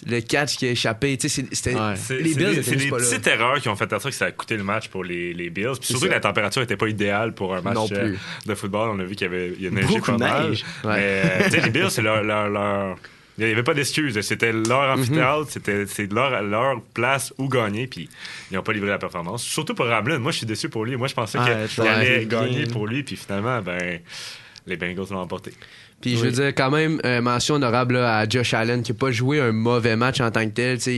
[0.07, 1.75] le catch qui a échappé, tu sais, c'est- c'était.
[1.75, 1.93] Ouais.
[2.21, 2.97] Les Bills c'est des là.
[2.97, 5.33] petites erreurs qui ont fait en sorte que ça a coûté le match pour les,
[5.33, 5.73] les Bills.
[5.79, 6.07] Puis surtout ça.
[6.07, 8.89] que la température n'était pas idéale pour un match euh, de football.
[8.93, 10.49] On a vu qu'il y avait il y a neigé Beaucoup pas de mal.
[10.49, 10.65] neige.
[10.83, 10.95] Ouais.
[10.95, 12.97] Mais euh, les Bills, c'est leur, leur, leur-
[13.37, 14.19] Il n'y avait pas d'excuses.
[14.21, 15.01] C'était leur Mhm.
[15.01, 18.09] amphithéâtre, c'était c'est leur, leur place où gagner, puis
[18.51, 19.43] ils n'ont pas livré la performance.
[19.43, 20.19] Surtout pour Ramlin.
[20.19, 20.95] Moi, je suis déçu pour lui.
[20.97, 23.99] Moi, je pensais qu'il allait gagner pour lui, puis finalement, ben,
[24.67, 25.51] les Bengals l'ont emporté.
[26.01, 28.95] Puis je veux dire, quand même, euh, mention honorable là, à Josh Allen, qui a
[28.95, 30.79] pas joué un mauvais match en tant que tel.
[30.79, 30.93] C'est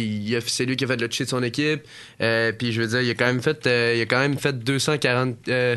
[0.65, 1.81] lui qui a fait le cheat de son équipe.
[2.21, 4.37] Euh, puis je veux dire, il a quand même fait, euh, il a quand même
[4.37, 5.75] fait 240, euh,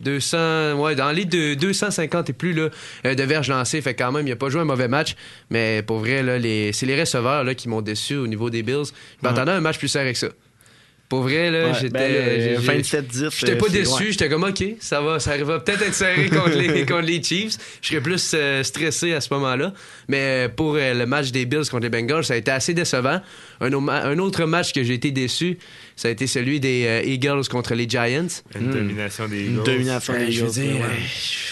[0.00, 2.68] 200, ouais, dans les deux- 250 et plus là,
[3.14, 3.80] de verges lancées.
[3.82, 5.14] Fait quand même, il a pas joué un mauvais match.
[5.50, 8.62] Mais pour vrai, là, les, c'est les receveurs là, qui m'ont déçu au niveau des
[8.62, 8.84] Bills.
[9.22, 10.28] Je m'attendais à un match plus serré que ça.
[11.10, 12.56] Pour vrai, là, Ouais, j'étais.
[12.64, 13.30] ben 27-10.
[13.40, 14.12] J'étais pas euh, déçu, ouais.
[14.12, 17.56] j'étais comme ok, ça va, ça va peut-être être serré contre les, contre les Chiefs.
[17.82, 19.72] Je serais plus euh, stressé à ce moment-là.
[20.08, 22.74] Mais euh, pour euh, le match des Bills contre les Bengals, ça a été assez
[22.74, 23.20] décevant.
[23.60, 25.58] Un, au- un autre match que j'ai été déçu,
[25.96, 28.26] ça a été celui des euh, Eagles contre les Giants.
[28.58, 29.62] Une domination des Une Eagles.
[29.64, 30.86] domination Euh, des je, veux Eagles, dire, ouais.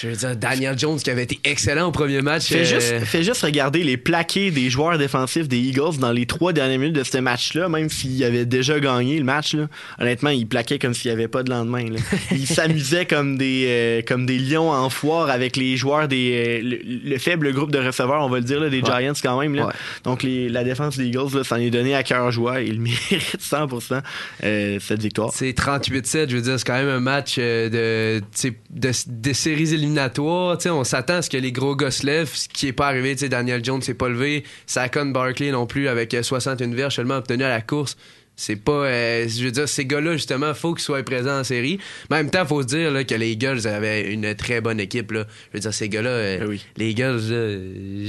[0.00, 2.46] je veux dire, Daniel Jones qui avait été excellent au premier match.
[2.46, 6.24] Fais, euh, juste, fais juste regarder les plaqués des joueurs défensifs des Eagles dans les
[6.24, 9.54] trois dernières minutes de ce match-là, même s'ils avaient déjà gagné le match.
[9.54, 9.68] Là.
[9.98, 11.84] Honnêtement, ils plaquaient comme s'il n'y avait pas de lendemain.
[11.90, 11.98] là.
[12.30, 16.60] Ils s'amusaient comme des, euh, comme des lions en foire avec les joueurs des.
[16.62, 16.78] euh, le,
[17.10, 19.54] le faible groupe de receveurs, on va le dire, là, des Giants quand même.
[19.54, 19.66] Là.
[19.66, 19.72] Ouais.
[20.04, 22.60] Donc les- la défense des Eagles, là, ça en est donné à cœur joie.
[22.60, 24.02] Ils méritent 100%
[24.44, 25.30] euh, cette victoire.
[25.32, 30.58] C'est 38-7, je veux dire, c'est quand même un match euh, de, de, séries éliminatoires.
[30.66, 33.14] On s'attend à ce que les gros gars se lèvent, ce qui est pas arrivé.
[33.14, 34.44] Daniel Jones s'est pas levé.
[34.66, 37.96] Saquon Barkley non plus, avec euh, 61 verges seulement obtenu à la course.
[38.40, 38.70] C'est pas.
[38.84, 41.80] euh, je veux dire, ces gars-là, justement, faut qu'ils soient présents en série.
[42.08, 44.78] Mais en même temps, faut se dire là, que les Eagles avaient une très bonne
[44.78, 45.10] équipe.
[45.10, 45.24] Là.
[45.52, 46.64] Je veux dire, ces gars-là, euh, oui.
[46.76, 47.58] les Eagles, là,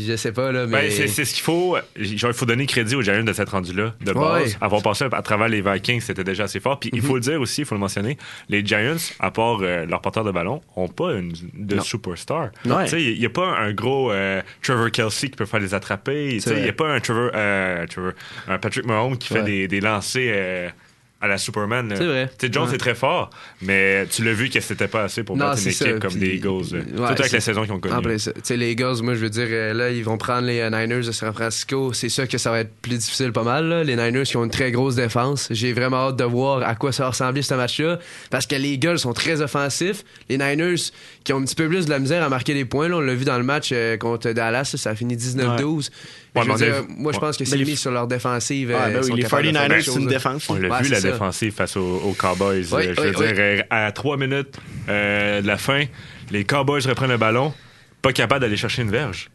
[0.07, 0.83] je sais pas, là, mais.
[0.83, 1.77] Ben, c'est c'est ce qu'il faut.
[1.95, 4.43] Genre, il faut donner crédit aux Giants de s'être rendu là, de base.
[4.43, 4.57] Ouais.
[4.61, 6.79] Avoir passé à travers les Vikings, c'était déjà assez fort.
[6.79, 8.15] Puis il faut le dire aussi, il faut le mentionner,
[8.49, 11.81] les Giants, à part euh, leur porteur de ballon, ont pas une, de Non.
[11.81, 12.51] superstar.
[12.65, 16.37] Il n'y a pas un gros euh, Trevor Kelsey qui peut faire les attraper.
[16.37, 17.31] Il n'y a pas un Trevor,
[17.87, 18.13] Trevor-
[18.47, 19.45] un Patrick Mahomes qui fait Ouais.
[19.45, 20.69] des, des lancers euh,
[21.21, 21.93] à la Superman.
[21.97, 22.29] C'est vrai.
[22.37, 22.75] Tu sais, Jones Ouais.
[22.75, 23.29] est très fort,
[23.61, 25.99] mais tu l'as vu que c'était pas assez pour Non, battre une c'est équipe ça,
[25.99, 26.65] comme puis- les Eagles.
[26.65, 28.15] Surtout avec la saison qu'ils ont connue.
[28.17, 30.69] Tu sais, les Eagles, moi, je veux dire, euh, là, ils vont prendre les euh,
[30.69, 31.91] Niners de San Francisco.
[31.93, 33.65] C'est sûr que ça va être plus difficile pas mal.
[33.65, 33.83] là.
[33.83, 35.47] Les Niners qui ont une très grosse défense.
[35.51, 37.99] J'ai vraiment hâte de voir à quoi ça va ressembler ce match-là.
[38.29, 40.05] Parce que les Eagles sont très offensifs.
[40.29, 40.75] Les Niners
[41.25, 42.87] qui ont un petit peu plus de la misère à marquer des points.
[42.87, 44.73] Là, on l'a vu dans le match euh, contre Dallas.
[44.77, 45.89] ça a fini 19-12.
[46.35, 47.75] Ouais, Je veux mais on a dire, vu- moi, je pense que c'est les- mis
[47.75, 48.69] sur leur défensive.
[48.69, 50.49] Les capables de faire 49ers, des c'est une défense.
[50.49, 51.13] On l'a Ouais, vu, la ça.
[51.13, 52.65] défensive face aux, aux Cowboys.
[52.71, 53.33] Oui, Euh, je oui, veux oui.
[53.33, 54.57] dire, euh, à trois minutes
[54.87, 55.83] euh, de la fin,
[56.31, 57.53] les Cowboys reprennent le ballon,
[58.01, 59.29] pas capable d'aller chercher une verge.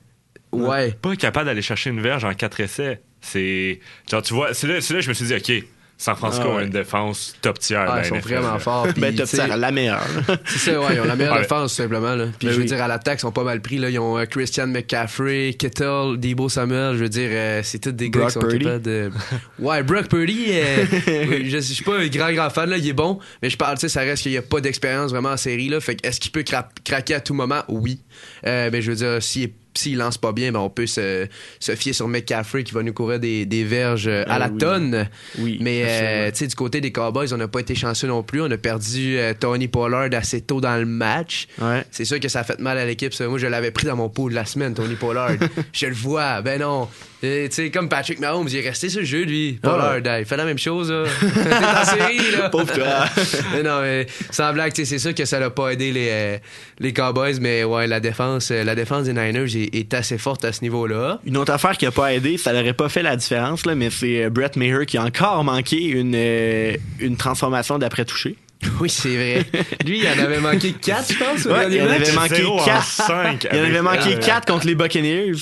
[0.52, 0.92] Ouais.
[0.92, 3.00] Pas capable d'aller chercher une verge en quatre essais.
[3.20, 3.80] C'est.
[4.10, 5.64] Genre, tu vois, c'est là, c'est là que je me suis dit, OK,
[5.96, 6.62] San Francisco Ah ouais.
[6.62, 7.76] a une défense top tier.
[7.76, 8.58] Ah, ils sont NFL, vraiment là.
[8.58, 8.88] forts.
[8.88, 10.04] puis, Ben, top tier, la meilleure.
[10.44, 11.42] C'est ça, ouais, ils ont la meilleure Ouais.
[11.42, 12.14] défense, tout simplement.
[12.16, 12.26] Là.
[12.38, 12.68] Puis Ben je veux oui.
[12.68, 13.78] dire, à l'attaque, ils sont pas mal pris.
[13.78, 13.88] Là.
[13.90, 16.94] Ils ont euh, Christian McCaffrey, Kittle, Debo Samuel.
[16.96, 19.10] Je veux dire, euh, c'est tous des gars qui sont capables de.
[19.60, 20.84] Ouais, Brock Purdy, euh,
[21.44, 22.68] je, je suis pas un grand, grand fan.
[22.68, 22.76] Là.
[22.76, 25.10] Il est bon, mais je parle, tu sais, ça reste qu'il y a pas d'expérience
[25.12, 25.68] vraiment en série.
[25.68, 25.80] Là.
[25.80, 27.62] Fait que est-ce qu'il peut cra- craquer à tout moment?
[27.68, 28.00] Oui.
[28.46, 31.26] Euh, mais je veux dire, s'il est- s'il lance pas bien, ben on peut se,
[31.60, 34.48] se fier sur McCaffrey qui va nous courir des, des verges euh, à Ah la
[34.48, 34.58] oui.
[34.58, 35.08] tonne.
[35.38, 38.40] Oui, Mais euh, du côté des Cowboys, on n'a pas été chanceux non plus.
[38.40, 41.48] On a perdu euh, Tony Pollard assez tôt dans le match.
[41.60, 41.84] Ouais.
[41.90, 43.12] C'est sûr que ça a fait mal à l'équipe.
[43.20, 45.32] Moi, je l'avais pris dans mon pot de la semaine, Tony Pollard.
[45.72, 46.40] je le vois.
[46.42, 46.88] Ben non.
[47.22, 49.58] Et, Tu sais, comme Patrick Mahomes, il est resté sur le jeu, lui.
[49.62, 50.90] Pollard, Ah hein, il fait la même chose.
[50.92, 51.04] là.
[51.82, 52.48] En série, là.
[52.50, 53.06] Pauvre toi.
[53.54, 56.38] mais non, mais sans blague, c'est sûr que ça l'a pas aidé les,
[56.78, 60.52] les Cowboys, mais ouais, la défense, la défense des Niners est, est assez forte à
[60.52, 61.20] ce niveau-là.
[61.24, 63.90] Une autre affaire qui a pas aidé, ça n'aurait pas fait la différence, là, mais
[63.90, 68.36] c'est euh, Brett Maher qui a encore manqué une, euh, une transformation d'après toucher.
[68.80, 69.44] Oui, c'est vrai.
[69.84, 72.58] Lui, il en avait manqué 4, je pense, au Ouais, il en avait manqué Zéro
[72.60, 72.82] en 4.
[72.84, 75.32] cinq Il en avait manqué euh, 4 contre les Buccaneers.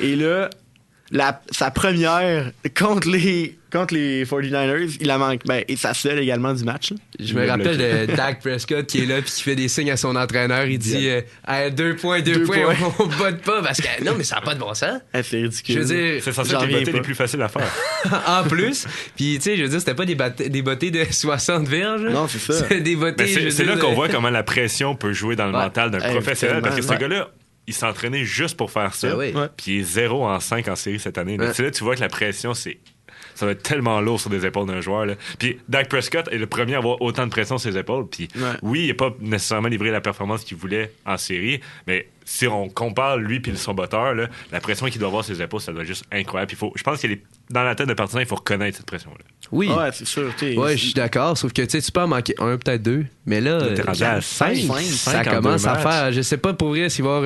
[0.00, 0.50] Et là,
[1.10, 5.38] la, sa première contre les, contre les 49ers, il a manqué.
[5.46, 6.90] Ben, et sa seule également du match.
[6.90, 6.96] là.
[7.20, 9.90] Je me l'a rappelle de Dak Prescott qui est là puis qui fait des signes
[9.90, 10.66] à son entraîneur.
[10.66, 12.94] Il dit euh, Hey, deux points, deux, Deux points, points.
[12.98, 15.00] on, botte pas parce que non, mais ça n'a pas de bon sens.
[15.14, 15.74] Eh, c'est ridicule.
[15.74, 17.70] Je veux dire, C'est censé être les bottées les plus faciles à faire.
[18.26, 18.86] en plus,
[19.16, 22.02] puis tu sais, je veux dire, c'était pas des, des bottées de 60 verges.
[22.02, 22.66] Non, c'est ça.
[22.68, 23.50] C'est des bottées.
[23.50, 25.62] C'est là qu'on voit comment la pression peut jouer dans le Ouais.
[25.62, 26.60] mental d'un Eh, professionnel.
[26.62, 27.28] Parce que ce gars-là,
[27.66, 29.08] il s'entraînait juste pour faire ça.
[29.10, 29.32] Ben oui.
[29.34, 29.48] Ouais.
[29.56, 31.36] Puis il est 0 en 5 en série cette année.
[31.36, 31.52] là.
[31.52, 32.78] Tu vois que la pression, c'est.
[33.34, 35.04] Ça va être tellement lourd sur des épaules d'un joueur.
[35.04, 35.14] Là.
[35.38, 38.06] Puis Dak Prescott est le premier à avoir autant de pression sur ses épaules.
[38.08, 38.42] Puis Ouais.
[38.62, 42.68] oui, il n'a pas nécessairement livré la performance qu'il voulait en série, mais si on
[42.70, 45.72] compare lui puis son botteur, là, la pression qu'il doit avoir sur ses épaules, ça
[45.72, 46.48] doit être juste incroyable.
[46.48, 48.78] Puis il faut, je pense qu'il est dans la tête de partisan, il faut reconnaître
[48.78, 49.24] cette pression-là.
[49.52, 49.68] Oui.
[49.68, 50.30] Ouais, c'est sûr.
[50.56, 53.04] Ouais, je suis d'accord, sauf que tu sais, tu peux en manquer un, peut-être deux,
[53.26, 55.82] mais là, rendu à ça commence à matchs.
[55.82, 56.12] faire.
[56.12, 57.24] Je sais pas pour vrai s'il va y avoir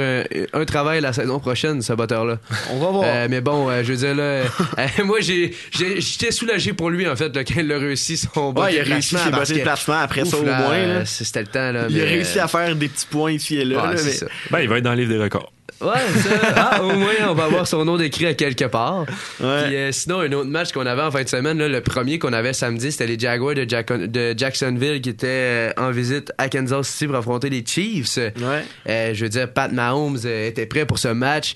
[0.54, 2.38] un, un travail la saison prochaine, ce batteur-là.
[2.70, 3.04] On va voir.
[3.06, 4.44] Euh, mais bon, euh, je veux dire, là, euh,
[5.04, 8.80] moi, j'étais soulagé pour lui, en fait, là, quand il a réussi son ouais, il
[8.80, 11.04] a réussi ses de placement après ça au là, moins.
[11.04, 11.86] C'était le temps, là.
[11.88, 13.82] Il a réussi à faire des petits points ici et là.
[13.82, 14.26] ouais, là, c'est mais- ça.
[14.50, 15.52] Ben, il va être dans le livre des records.
[15.80, 16.30] Ouais, ça.
[16.56, 19.00] Ah, au moins, on va avoir son nom décrit à quelque part.
[19.40, 19.64] Ouais.
[19.64, 22.18] Puis euh, sinon, un autre match qu'on avait en fin de semaine, là, le premier
[22.18, 26.32] qu'on avait samedi, c'était les Jaguars de, Jack- de Jacksonville qui étaient euh, en visite
[26.38, 28.16] à Kansas City pour affronter les Chiefs.
[28.16, 28.64] Ouais.
[28.88, 31.54] Euh, je veux dire, Pat Mahomes était prêt pour ce match.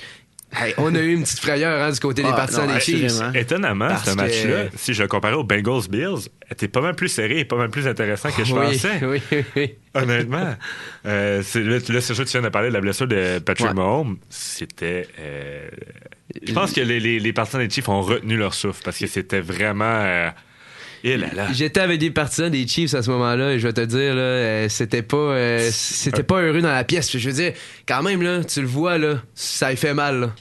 [0.57, 3.21] Hey, on a eu une petite frayeur hein, du côté des Ah, partisans des Chiefs.
[3.35, 6.95] Étonnamment, Parce ce que- match-là, si je le comparais aux Bengals Bills, était pas mal
[6.95, 9.01] plus serré et pas mal plus intéressant que je oui, pensais.
[9.05, 9.75] oui, oui, oui.
[9.95, 10.55] Honnêtement.
[11.07, 13.39] Euh, c'est- là, là, c'est sûr que tu viens de parler de la blessure de
[13.41, 13.75] Patrick Ouais.
[13.75, 14.17] Mahomes.
[14.31, 15.09] C'était.
[15.21, 15.69] euh,
[16.47, 19.07] je pense que les, les, les partisans des Chiefs ont retenu leur souffle parce que
[19.07, 19.85] c'était vraiment.
[19.85, 20.31] euh,
[21.07, 21.49] eh là là.
[21.53, 24.23] J'étais avec des partisans des Chiefs à ce moment-là et je vais te dire là,
[24.23, 27.15] euh, c'était pas euh, c'était pas heureux dans la pièce.
[27.17, 27.53] Je veux dire,
[27.87, 30.21] quand même là, tu le vois là, ça lui fait mal.
[30.21, 30.35] Là.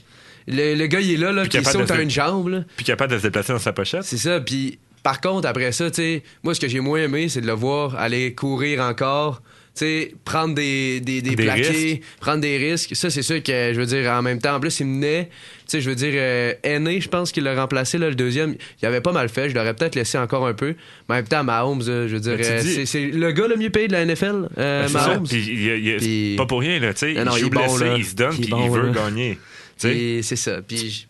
[0.48, 2.64] Le, le gars il est là là, Puis il saute à une jambe là.
[2.76, 4.04] Puis capable de se déplacer dans sa pochette.
[4.04, 4.40] C'est ça.
[4.42, 7.48] Puis par contre après ça, tu sais, moi ce que j'ai moins aimé, c'est de
[7.48, 9.42] le voir aller courir encore.
[9.76, 12.02] Tu sais, prendre des, des, des, Des plaqués, risques.
[12.20, 12.96] prendre des risques.
[12.96, 15.30] Ça, c'est sûr que, je veux dire, en même temps, en plus, il menait.
[15.32, 18.54] Tu sais, je veux dire, euh, Aîné, je pense qu'il l'a remplacé, là, le deuxième.
[18.84, 19.50] Il avait pas mal fait.
[19.50, 20.76] Je l'aurais peut-être laissé encore un peu.
[21.10, 23.72] Mais en même temps, Mahomes, je veux dire, euh, dis- c'est- le gars le mieux
[23.72, 25.08] payé de la NFL, euh, Ben, ça.
[25.08, 25.28] Mahomes.
[25.28, 26.94] Puis, il il Pas pour rien, là.
[26.94, 27.96] Tu sais, il il joue bon, là.
[27.98, 28.92] il se donne, Il puis bon, il veut là.
[28.94, 29.40] gagner.
[29.78, 30.62] C'est ça.
[30.62, 31.06] Puis je-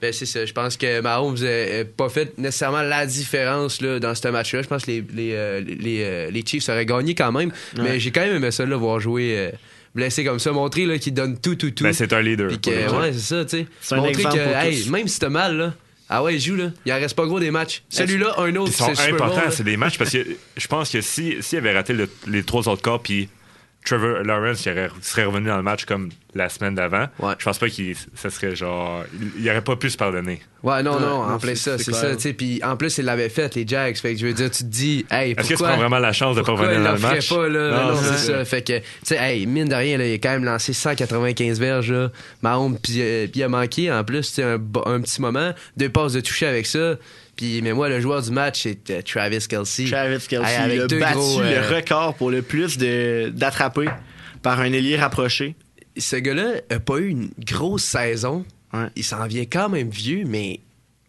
[0.00, 0.44] ben, c'est ça.
[0.44, 4.62] Je pense que Mahomes n'a pas fait nécessairement la différence là, dans ce match-là.
[4.62, 7.52] Je pense que les, les, euh, les, euh, les Chiefs auraient gagné quand même.
[7.78, 9.50] Mais j'ai quand même aimé ça, là, voir jouer euh,
[9.94, 10.52] blessé comme ça.
[10.52, 11.84] Montrer là, qu'il donne tout, tout, tout.
[11.84, 12.50] Ben, c'est un leader.
[12.60, 12.70] Que,
[13.00, 13.96] ouais, c'est ça, tu sais.
[13.96, 14.90] Montrer que, pour hey, tous.
[14.90, 15.74] même si t'as mal, là.
[16.06, 16.70] Ah ouais, il joue, là.
[16.84, 17.82] Il en reste pas gros des matchs.
[17.88, 19.50] Celui-là, un autre, Ils sont c'est là.
[19.50, 20.18] c'est des matchs parce que
[20.56, 23.30] je pense que si s'il avait raté le- les trois autres cas, puis
[23.84, 27.34] Trevor Lawrence il aurait- serait revenu dans le match comme la semaine d'avant, Ouais.
[27.38, 29.04] je pense pas qu'il ça serait genre.
[29.14, 30.40] Il, il aurait pas pu se pardonner.
[30.62, 32.32] Ouais, non, Ouais, non, en plein c'est- ça, c'est ça, tu sais.
[32.32, 33.94] Puis en plus, il l'avait fait, les Jags.
[33.96, 36.12] Fait que je veux dire, tu te dis, hey, Est-ce que tu prends vraiment la
[36.14, 37.28] chance de pas revenir dans le match?
[37.28, 37.70] pas, là?
[37.70, 38.44] Non, Non, c'est ça.
[38.46, 41.60] Fait que, tu sais, hey, mine de rien, là, il a quand même lancé 195
[41.60, 42.10] verges, là.
[42.42, 44.54] Mahomes, puis euh, puis il a manqué, en plus, tu sais, un,
[44.86, 46.94] un petit moment, deux passes de toucher avec ça.
[47.36, 49.86] Puis, mais moi, le joueur du match, c'est euh, Travis Kelsey.
[49.90, 52.78] Travis Kelsey Hey, avec il a deux battu gros, euh, le record pour le plus
[52.78, 53.88] de- d'attrapés
[54.42, 55.54] par un ailier rapproché.
[55.96, 58.44] Ce gars-là a pas eu une grosse saison.
[58.72, 58.86] Ouais.
[58.96, 60.60] Il s'en vient quand même vieux, mais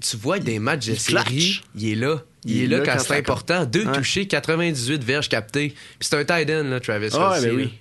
[0.03, 1.63] tu vois des matchs de Il série, clutch.
[1.75, 2.21] il est là.
[2.45, 3.65] Il, Il est là quand, c'est important.
[3.65, 3.93] Deux Ouais.
[3.93, 5.69] touchés, 98 verges captées.
[5.99, 7.73] Puis c'est un tight end, là, Travis ouais, Kelsey, ben oui.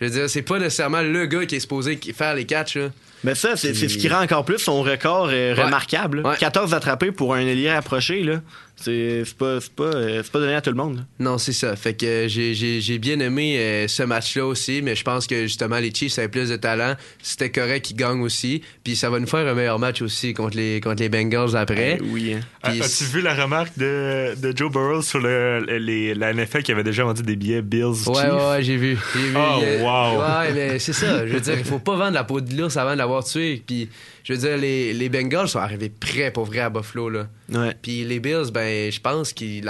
[0.00, 2.76] Je veux dire, c'est pas nécessairement le gars qui est supposé faire les catchs.
[2.76, 2.90] Là.
[3.24, 5.62] Mais ça, c'est c'est ce qui rend encore plus son record euh, Ouais.
[5.64, 6.22] remarquable.
[6.22, 6.30] là.
[6.30, 6.36] Ouais.
[6.38, 8.40] 14 attrapés pour un ailier rapproché, là.
[8.80, 10.98] C'est c'est pas, c'est pas, euh, c'est pas donné à tout le monde.
[10.98, 11.02] là.
[11.18, 11.74] Non, c'est ça.
[11.74, 15.26] Fait que euh, j'ai- j'ai j'ai bien aimé euh, ce match-là aussi, mais je pense
[15.26, 16.94] que justement les Chiefs avaient plus de talent.
[17.20, 18.62] C'était correct qu'ils gagnent aussi.
[18.84, 21.98] Puis ça va nous faire un meilleur match aussi contre les, contre les Bengals après.
[22.00, 22.34] Eh oui.
[22.34, 22.40] hein.
[22.70, 26.70] Puis- As-tu vu la remarque de, de Joe Burrow sur le, les- la NFL qui
[26.70, 28.06] avait déjà vendu des billets Bills Chiefs?
[28.06, 28.96] Ouais, ouais, ouais, j'ai vu.
[29.12, 29.34] J'ai vu.
[29.36, 30.20] Oh, wow.
[30.20, 31.26] Ouais, mais c'est ça.
[31.26, 33.62] Je veux dire, il faut pas vendre la peau de l'ours avant de l'avoir tué.
[33.66, 33.88] Puis,
[34.24, 37.28] je veux dire, les, les Bengals sont arrivés prêts pour vrai à Buffalo, là.
[37.52, 37.74] Ouais.
[37.80, 39.64] Puis les Bills, ben, je pense qu'ils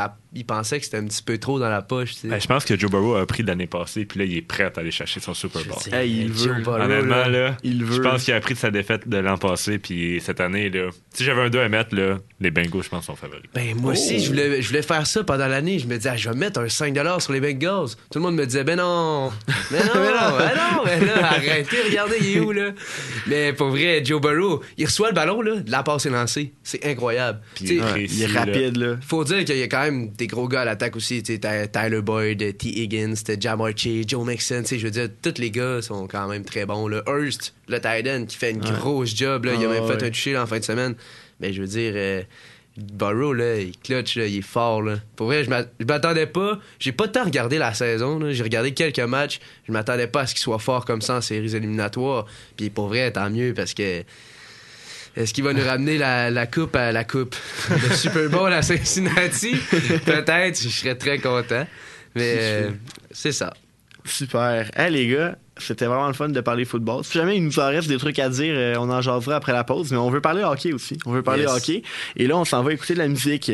[0.47, 2.29] pensaient que c'était un petit peu trop dans la poche, tu sais.
[2.29, 4.43] Ben, je pense que Joe Burrow a pris de l'année passée, puis là, il est
[4.43, 5.79] prêt à aller chercher son Super Bowl.
[5.93, 6.55] Hey, il veut.
[6.63, 7.29] Burrow, Honnêtement, là.
[7.29, 7.97] là, il veut.
[7.97, 10.89] je pense qu'il a appris de sa défaite de l'an passé, puis cette année, là,
[11.13, 13.45] si j'avais un 2 à mettre, là, les Bengals, je pense, sont favoris.
[13.55, 15.79] Ben, moi aussi, je voulais, je voulais faire ça pendant l'année.
[15.79, 17.91] Je me disais, ah, je vais mettre un 5 sur les Bengals.
[18.11, 19.31] Tout le monde me disait, ben non,
[19.71, 22.71] ben non, ben non, ben là, arrêtez, regardez, il est où, là?
[23.27, 26.53] Mais pour vrai, Joe Burrow, il reçoit le ballon, là, la passe est lancée.
[26.63, 27.41] C'est incroyable.
[27.75, 28.97] Il est précis, il est rapide, là.
[29.01, 31.23] faut dire qu'il y a quand même des gros gars à l'attaque aussi.
[31.23, 32.69] Tyler Boyd, T.
[32.69, 34.63] Higgins, t'as Jamar Chase, Joe Mixon.
[34.63, 36.89] Tu sais, je veux dire, tous les gars sont quand même très bons.
[36.89, 37.03] Là.
[37.07, 39.45] Hurst, le tight end, qui fait une grosse job.
[39.45, 39.53] Là.
[39.55, 40.05] Il a Ah, même fait ouais.
[40.05, 40.95] un touché là, en fin de semaine.
[41.41, 42.23] Mais je veux dire, euh,
[42.77, 44.83] Burrow, là, il clutch, là, il est fort.
[44.83, 44.99] Là.
[45.17, 46.61] Pour vrai, je m'a- je m'attendais pas.
[46.79, 48.19] J'ai pas tant regardé la saison.
[48.21, 48.33] là.
[48.33, 49.41] J'ai regardé quelques matchs.
[49.67, 52.27] Je m'attendais pas à ce qu'il soit fort comme ça en séries éliminatoires.
[52.57, 54.03] Puis pour vrai, tant mieux parce que.
[55.19, 57.35] Est-ce qu'il va nous ramener la, la coupe à la coupe?
[57.71, 59.57] Le Super Bowl à Cincinnati?
[60.07, 61.67] Peut-être, je serais très content.
[62.15, 62.71] Mais euh,
[63.11, 63.53] c'est ça.
[64.05, 64.71] Super.
[64.77, 67.05] Hey, les gars, c'était vraiment le fun de parler football.
[67.05, 69.53] Si jamais il nous en reste des trucs à dire, euh, on en jasera après
[69.53, 69.91] la pause.
[69.93, 70.99] Mais on veut parler hockey aussi.
[71.07, 71.53] On veut parler Yes.
[71.53, 71.83] hockey.
[72.17, 73.53] Et là, on s'en va écouter de la musique.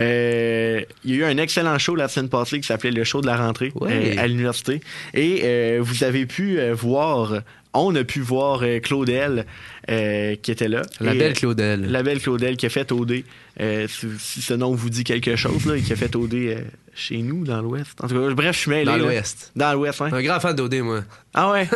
[0.00, 3.20] Euh, il y a eu un excellent show la semaine passée qui s'appelait le show
[3.20, 4.16] de la rentrée Ouais.
[4.18, 4.80] euh, à l'université.
[5.14, 7.40] Et euh, vous avez pu voir,
[7.74, 9.46] on a pu voir Claudel
[9.90, 10.82] euh, qui était là.
[11.00, 11.90] La Et, belle Claudel.
[11.90, 13.22] la belle Claudel qui a fait OD.
[13.60, 16.60] Euh, si, si ce nom vous dit quelque chose, là, qui a fait OD euh,
[16.96, 18.02] chez nous, dans l'Ouest.
[18.02, 18.84] En tout cas, bref, je suis mêlé.
[18.84, 19.52] Dans l'Ouest.
[19.54, 20.08] Dans l'Ouest, hein.
[20.12, 21.00] Un grand fan d'OD, moi.
[21.34, 21.68] Ah ouais?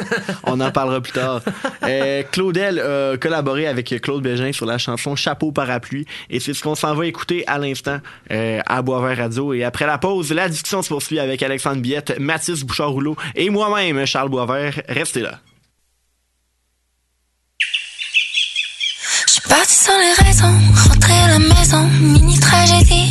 [0.44, 1.42] On en parlera plus tard.
[1.82, 6.62] Euh, Claudel a collaboré avec Claude Bégin sur la chanson Chapeau parapluie et c'est ce
[6.62, 8.00] qu'on s'en va écouter à l'instant
[8.30, 9.54] euh, à Boisvert Radio.
[9.54, 14.04] Et après la pause, la discussion se poursuit avec Alexandre Biette, Mathis Bouchard-Rouleau et moi-même,
[14.04, 14.82] Charles Boisvert.
[14.88, 15.40] Restez là.
[19.50, 20.58] partie sans les raisons,
[20.88, 23.09] rentrer à la maison, mini tragédie.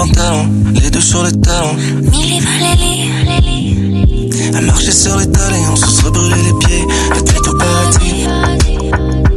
[0.00, 0.48] Pantalons,
[0.80, 1.74] les deux sur les talons.
[2.10, 6.86] Milli Valélie, À marcher sur les talons, on se serait brûlé les pieds.
[7.14, 8.26] La tête au paradis.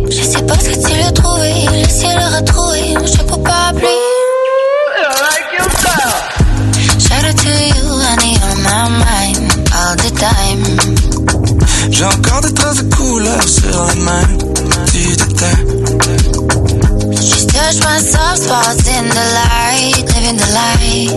[0.09, 3.87] je sais pas ce que tu lui as trouvé, le ciel aura trouvé, chapeau parapluie.
[6.97, 10.63] Shout out to you, honey, on my mind, all the time.
[11.91, 14.27] J'ai encore des traces de couleur sur mains.
[14.93, 15.82] Du détail.
[17.63, 21.11] Touch my soft spots in the light, living the light.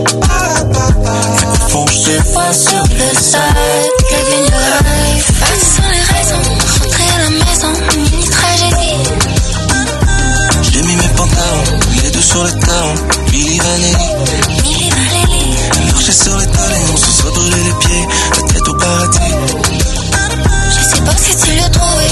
[2.07, 5.27] Sais Fois sur le side, living your life.
[5.41, 6.45] Parti sans les raisons,
[6.79, 8.95] rentrer à la maison, mini tragédie.
[10.71, 12.95] J'ai mis mes pantalons, les deux sur les talons.
[13.29, 14.07] Billy Vanilli.
[14.63, 15.57] Milli Valélie,
[15.91, 18.07] Marcher sur les talons, on se serait brûlé les pieds.
[18.37, 19.19] La tête au paradis.
[20.71, 22.05] je sais pas que tu lui as trouvé,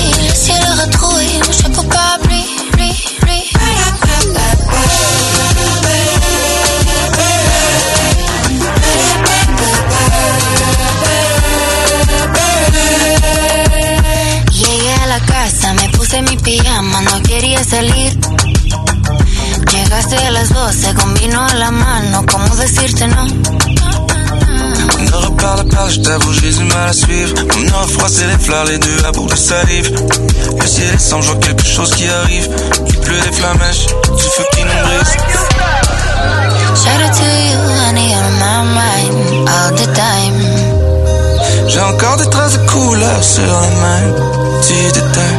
[21.35, 23.25] 12 con vino a la mano, ¿cómo decirte no?
[24.99, 27.35] Ne reparle pas, je t'avoue, j'ai du mal à suivre.
[27.57, 29.91] On a froissé les fleurs, les deux à bout de salive.
[30.59, 32.49] Le ciel est je vois quelque chose qui arrive.
[32.87, 35.13] Il pleut des flamèches, du feu qui nous brise.
[36.81, 40.39] Shout out to you, honey, on my mind, all the time.
[41.67, 44.07] J'ai encore des traces de couleur sur les mains.
[44.67, 45.35] Du détail.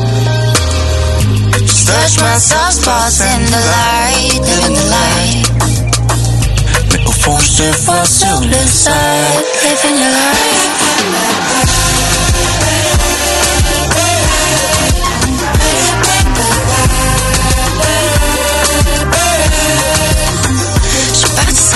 [1.87, 5.26] Touch my soft spots in the light, living the light.
[7.27, 8.93] Mais au fond, je te vois sur Sur le side,
[9.63, 11.77] living your life.
[21.15, 21.76] Je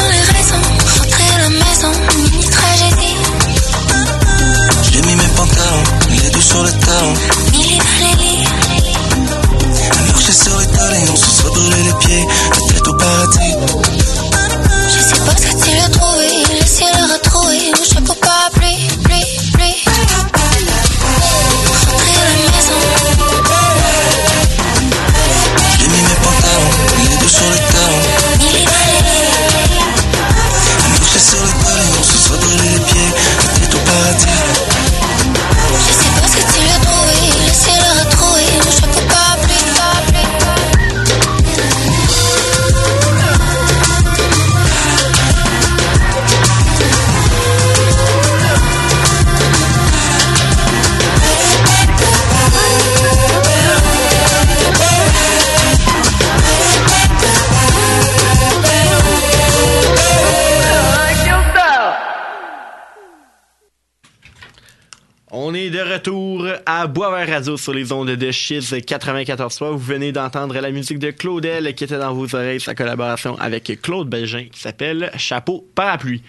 [66.72, 69.72] à Boisvert Radio sur les ondes de Chiz 94.3.
[69.72, 73.80] Vous venez d'entendre la musique de Claudel qui était dans vos oreilles, sa collaboration avec
[73.82, 76.22] Claude Belgin qui s'appelle Chapeau Parapluie.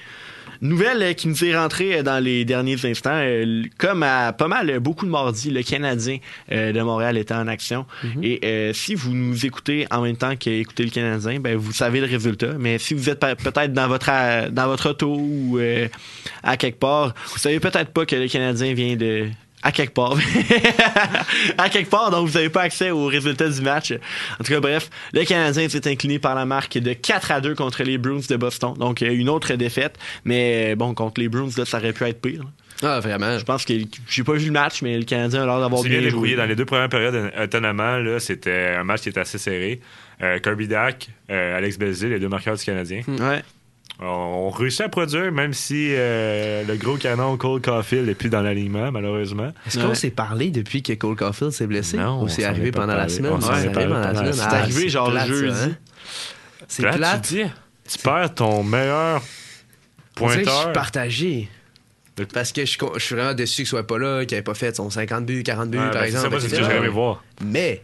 [0.62, 5.06] Nouvelle qui nous est rentrée dans les derniers instants, euh, comme à pas mal beaucoup
[5.06, 6.18] de mardis, le Canadien
[6.52, 7.86] euh, de Montréal était en action.
[8.24, 12.00] Et euh, si vous nous écoutez en même temps qu'écouter le Canadien, ben vous savez
[12.00, 12.54] le résultat.
[12.60, 15.88] Mais si vous êtes pe- peut-être dans votre dans votre auto ou euh,
[16.42, 19.28] à quelque part, vous savez peut-être pas que le Canadien vient de
[19.64, 20.16] à quelque part.
[21.58, 23.94] à quelque part, donc vous n'avez pas accès aux résultats du match.
[24.40, 27.56] En tout cas, bref, le Canadien s'est incliné par la marque de 4 à 2
[27.56, 28.74] contre les Bruins de Boston.
[28.78, 29.98] Donc, euh, une autre défaite.
[30.26, 32.44] Mais euh, bon, contre les Bruins, là, ça aurait pu être pire.
[32.84, 33.38] Ah, vraiment.
[33.38, 33.74] Je pense que
[34.10, 36.12] j'ai pas vu le match, mais le Canadien a l'air d'avoir C'est bien bien joué.
[36.12, 36.36] débrouillé.
[36.36, 39.82] Dans les deux premières périodes, étonnamment, là, c'était un match qui était assez serré.
[40.24, 43.02] Euh, Kirby Dak, euh, Alex Belzil, les deux marqueurs du Canadien.
[43.08, 43.44] Ouais.
[44.04, 48.42] On, réussit à produire, même si euh, le gros canon Cole Caulfield n'est plus dans
[48.42, 49.52] l'alignement, malheureusement.
[49.68, 51.98] Est-ce qu'on s'est parlé depuis que Cole Caulfield s'est blessé?
[51.98, 53.34] Non, Ou on c'est arrivé pendant la semaine?
[53.34, 54.34] Ouais, c'est parlé arrivé pendant la pendant la semaine.
[54.50, 55.56] C'est Ah, arrivé genre plate, jeudi.
[55.64, 55.78] hein?
[56.68, 57.22] C'est plate.
[57.28, 57.44] tu dis,
[57.88, 60.62] tu perds ton meilleur que Je pointeur.
[60.64, 61.50] suis partagé.
[62.34, 64.76] Parce que je, je suis vraiment déçu qu'il soit pas là, qu'il ait pas fait
[64.76, 66.24] son 50 buts, 40 buts, Ouais, par ben, c'est exemple.
[66.24, 67.84] ça, moi, c'est ce que j'aurais aimé voir Mais,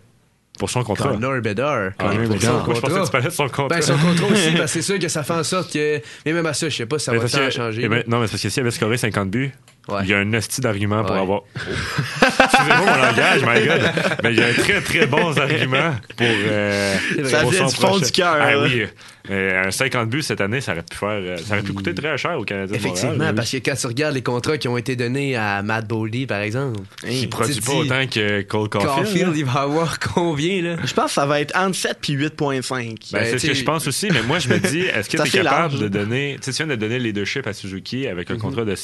[0.57, 1.09] pour son contrat.
[1.09, 3.67] Connor Bedard, Ah, oui, pour son je pensais que tu parlais de son contrat.
[3.77, 6.01] Ben, son contrat aussi, parce que c'est sûr que ça fait en sorte que.
[6.25, 7.81] Mais même à ça, je sais pas si ça Mais va changer.
[7.83, 9.51] eh ben, non, mais parce que s'il avait scoré 50 buts,
[9.88, 9.99] Ouais.
[10.03, 11.21] il y a un hostie d'argument pour Ouais.
[11.21, 11.41] avoir.
[11.43, 11.59] Oh.
[12.43, 13.91] Excusez-moi mon langage, my God.
[14.23, 16.27] Mais il y a un très, très bon argument pour.
[16.27, 18.83] euh, Ça pour vient son du fond prochain- du cœur, Ah oui.
[19.29, 21.09] Euh, un 50 buts cette année, ça aurait pu faire.
[21.09, 22.77] euh, Ça aurait pu coûter très cher au Canadien.
[22.77, 25.61] de Montréal, Effectivement, parce que quand tu regardes les contrats qui ont été donnés à
[25.63, 26.79] Matt Boldy, par exemple,
[27.09, 28.95] Il produit pas autant que Cole Caulfield.
[28.95, 29.33] Caulfield, là.
[29.35, 30.75] il va avoir combien, là?
[30.85, 33.11] Je pense que ça va être entre 7 puis 8.5.
[33.11, 35.17] Ben, Ben, c'est ce que je pense aussi, mais moi je me dis, est-ce que
[35.21, 37.53] tu es capable large, de donner, tu sais, tu viens de donner le leadership à
[37.53, 38.39] Suzuki avec un Mhm.
[38.39, 38.75] contrat de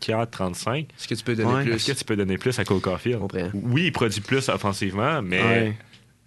[0.00, 0.86] 7.34, 35.
[0.98, 1.62] Est-ce que tu peux donner Ouais.
[1.64, 1.72] plus?
[1.74, 3.20] Est-ce que tu peux donner plus à Cole Caulfield?
[3.54, 5.74] Oui, il produit plus offensivement, mais Ouais.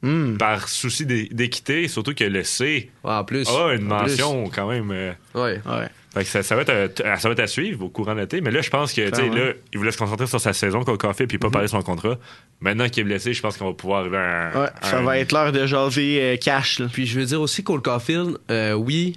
[0.06, 0.36] Hmm.
[0.38, 3.48] par souci d'é- d'équité, surtout que le C Ouais, en plus.
[3.50, 4.12] a une En plus.
[4.12, 4.92] mention quand même.
[4.92, 5.62] euh, Ouais.
[5.66, 5.88] Ouais.
[6.14, 8.20] fait que ça, ça va être, à- ça va être à suivre au courant de
[8.20, 8.42] l'été.
[8.42, 9.36] Mais là, je pense que, tu sais, Clairement.
[9.36, 11.82] là, il voulait se concentrer sur sa saison, Cole Caulfield, puis pas parler de son
[11.84, 12.18] contrat.
[12.60, 14.62] Maintenant qu'il est blessé, je pense qu'on va pouvoir arriver à un.
[14.64, 16.80] Ouais, ça un- va être l'heure de jaser euh, cash.
[16.80, 16.88] Là.
[16.92, 19.16] Puis je veux dire aussi, Cole Caulfield, euh, oui,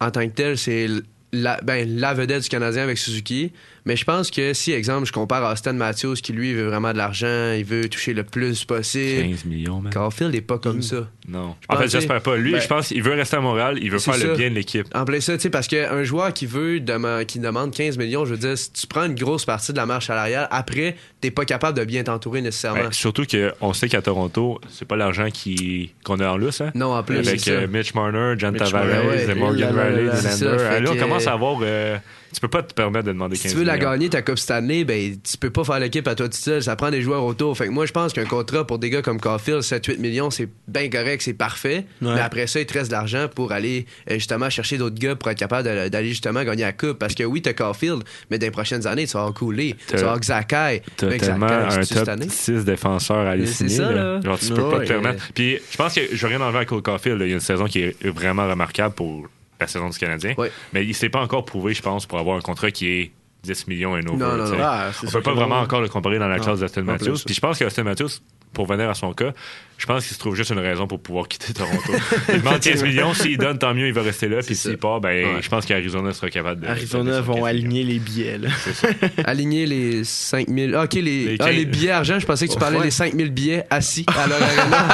[0.00, 0.86] en tant que tel, c'est
[1.32, 3.52] la, ben, la vedette du Canadien avec Suzuki.
[3.88, 6.92] Mais je pense que si, exemple, je compare à Austin Matthews, qui lui veut vraiment
[6.92, 9.30] de l'argent, il veut toucher le plus possible.
[9.30, 9.90] 15 millions, man.
[9.90, 11.08] Caulfield n'est pas comme ça.
[11.26, 11.54] Non.
[11.62, 12.36] Je En fait, j'espère pas.
[12.36, 14.54] Lui, ben- je pense qu'il veut rester à Montréal, il veut faire le bien de
[14.56, 14.86] l'équipe.
[14.94, 18.26] En plein ça, tu sais, parce qu'un joueur qui veut dema- qui demande 15 millions,
[18.26, 21.30] je veux dire, si tu prends une grosse partie de la marche salariale, après, t'es
[21.30, 22.82] pas capable de bien t'entourer nécessairement.
[22.82, 25.94] Ouais, surtout qu'on sait qu'à Toronto, c'est pas l'argent qui...
[26.04, 26.60] qu'on a en lousse.
[26.60, 26.72] Hein?
[26.74, 29.34] Non, en plus, Avec euh, Mitch Marner, John Mitch Tavares, Marner, ouais.
[29.34, 31.58] Morgan là, Riley, là, Là, on commence à avoir...
[31.62, 31.96] euh,
[32.32, 34.38] tu peux pas te permettre de demander 15 Si tu veux la gagner, ta Coupe
[34.38, 36.62] Stanley, ben, tu peux pas faire l'équipe à toi tout seul.
[36.62, 37.56] Ça prend des joueurs autour.
[37.56, 40.48] Fait que moi, je pense qu'un contrat pour des gars comme Caulfield, 7-8 millions, c'est
[40.66, 41.84] bien correct, c'est parfait.
[42.02, 42.14] Ouais.
[42.14, 45.16] Mais après ça, il te reste de l'argent pour aller euh, justement chercher d'autres gars
[45.16, 46.98] pour être capable d'aller justement gagner la Coupe.
[46.98, 49.94] Parce que oui, t'as Caulfield, mais dans les prochaines années, tu vas avoir Cooley, tu
[49.96, 50.82] vas avoir Xakai.
[50.96, 52.28] T'as Mais tellement un top année?
[52.28, 53.70] 6 défenseurs à aller signer.
[53.76, 54.20] ça, là.
[54.20, 55.22] Genre, tu peux pas te permettre.
[55.24, 57.20] euh, Puis je pense que je veux rien enlever à Cole Caulfield.
[57.22, 59.26] Il y a une saison qui est vraiment remarquable pour
[59.60, 60.34] la saison du Canadien.
[60.72, 63.12] Mais il s'est pas encore prouvé, je pense, pour avoir un contrat qui est
[63.44, 64.16] 10 millions et over.
[64.16, 64.56] Non.
[64.60, 66.92] Ah, On sûr peut pas que vraiment encore le comparer dans la classe d'Austin non
[66.92, 67.16] Matthews.
[67.24, 68.20] Puis je pense qu'Austin Matthews,
[68.52, 69.32] pour venir à son cas,
[69.76, 71.92] je pense qu'il se trouve juste une raison pour pouvoir quitter Toronto.
[72.30, 73.14] il demande 15 millions.
[73.14, 74.38] S'il donne, tant mieux, il va rester là.
[74.44, 75.40] Puis s'il part, ben, Ouais.
[75.40, 76.66] je pense qu'Arizona sera capable de.
[76.66, 78.38] Arizona vont 15 aligner les billets.
[78.38, 78.48] Là.
[79.24, 80.74] Aligner les 5000.
[80.74, 82.18] Ah, ok, les, Les ah, les billets argent.
[82.18, 82.84] Je pensais que tu parlais ouais.
[82.86, 84.88] des 5000 billets assis à l'Arena.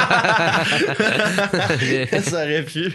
[2.23, 2.93] ça aurait pu.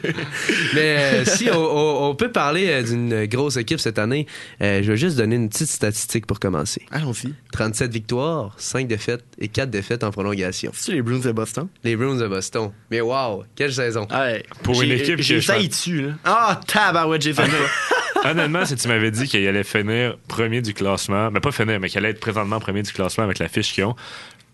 [0.76, 4.28] mais, euh, si on, on- on peut parler euh, d'une grosse équipe cette année,
[4.62, 6.82] euh, je vais juste donner une petite statistique pour commencer.
[6.92, 7.34] Allons-y.
[7.52, 10.49] 37 victoires, 5 défaites et 4 défaites en prolongation.
[10.52, 11.68] C'est les Bruins de Boston?
[11.84, 12.72] Les Bruins de Boston.
[12.92, 14.08] Mais wow, quelle saison.
[14.12, 14.44] Ouais.
[14.64, 16.02] Pour une équipe J'ai failli dessus.
[16.02, 16.14] Là.
[16.26, 17.52] Ah, tabarouette, j'ai failli.
[18.26, 21.88] Honnêtement, si tu m'avais dit qu'il allait finir premier du classement, mais pas finir, mais
[21.90, 23.96] qu'il allait être présentement premier du classement avec la fiche qu'ils ont,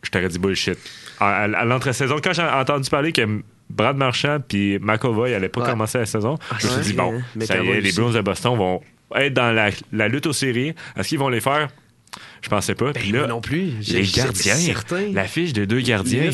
[0.04, 0.78] je t'aurais dit bullshit.
[1.20, 3.22] À, à- à l'entre-saison, quand j'ai entendu parler que
[3.70, 5.70] Brad Marchand puis McAvoy n'allaient pas Ouais.
[5.72, 7.92] commencer la saison, je me suis dit, bon, mais ça y est, les.
[7.94, 8.82] Bruins de Boston vont
[9.16, 10.76] être dans la, la lutte aux séries.
[10.96, 11.70] Est-ce qu'ils vont les faire?
[12.46, 12.94] Je pensais pas.
[12.94, 13.72] Puis Ben, moi là, non plus.
[13.82, 14.56] J'ai- les gardiens,
[15.14, 16.32] la fiche de deux gardiens,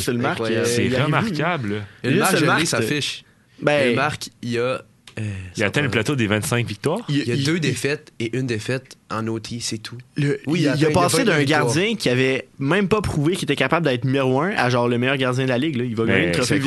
[0.66, 1.70] c'est remarquable.
[1.76, 1.80] là.
[2.10, 2.36] Une marque,
[2.82, 3.24] c'est- fiche.
[3.62, 4.82] Ben, Une marque, il y a.
[5.22, 7.00] euh, Il atteint le plateau des 25 victoires.
[7.10, 9.98] Il y a deux défaites et une défaite en OT, c'est tout.
[10.16, 13.36] Le- Oui, il, a il a passé pas d'un gardien qui avait même pas prouvé
[13.36, 15.76] qu'il était capable d'être numéro un à genre le meilleur gardien de la ligue.
[15.76, 15.84] Là.
[15.84, 16.62] Il va gagner le trophée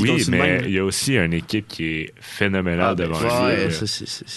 [0.00, 3.68] Oui, mais il y a aussi une équipe qui est phénoménale Ah, ben, devant ouais,
[3.68, 3.74] lui.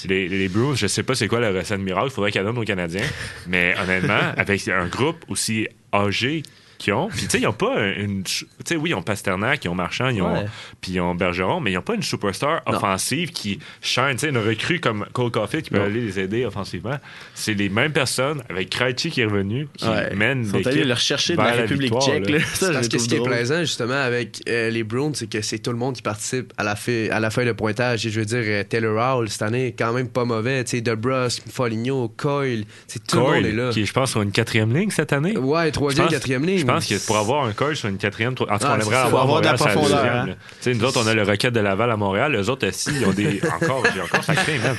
[0.09, 2.57] Les, les Bruins, je sais pas c'est quoi la recette miracle, il faudrait qu'elle donne
[2.57, 3.01] aux Canadiens.
[3.47, 6.43] Mais honnêtement, avec un groupe aussi âgé
[6.85, 8.23] qu'ils ont, puis tu sais, ils ont pas une.
[8.23, 10.45] Tu sais, oui, ils ont Pasternak, ils ont Marchand, ils ont, Ouais.
[10.81, 12.75] puis ils ont Bergeron, mais ils ont pas une superstar Non.
[12.77, 14.11] offensive qui shine.
[14.13, 15.85] Tu sais, une recrue comme Cole Caulfield qui peut Non.
[15.85, 16.97] aller les aider offensivement.
[17.33, 20.13] C'est les mêmes personnes, avec Krejci qui est revenu, qui Ouais.
[20.15, 22.25] mènent Ils sont allés le rechercher de la République tchèque.
[22.59, 25.71] Parce que ce qui est plaisant, justement, avec euh, les Browns, c'est que c'est tout
[25.71, 28.05] le monde qui participe à la, feuille, à la feuille de pointage.
[28.05, 30.63] Et je veux dire, euh, Taylor Howell, cette année, quand même pas mauvais.
[30.63, 33.69] Tu sais, DeBrusque, Foligno, Coyle, tu sais, tout le monde est là.
[33.71, 35.37] qui, je pense, sur une quatrième ligne cette année.
[35.37, 36.65] Ouais, troisième, quatrième ligne.
[36.81, 38.81] Je pense que pour avoir un coach sur une quatrième, en tout cas, Ah, on
[38.81, 40.35] aimerait avoir, avoir de la profondeur, deuxième, hein.
[40.61, 42.35] Tu nous autres, on a le Rocket de Laval à Montréal.
[42.35, 43.41] Eux autres, aussi, ils ont des.
[43.61, 44.75] Encore, j'ai encore sacré, même.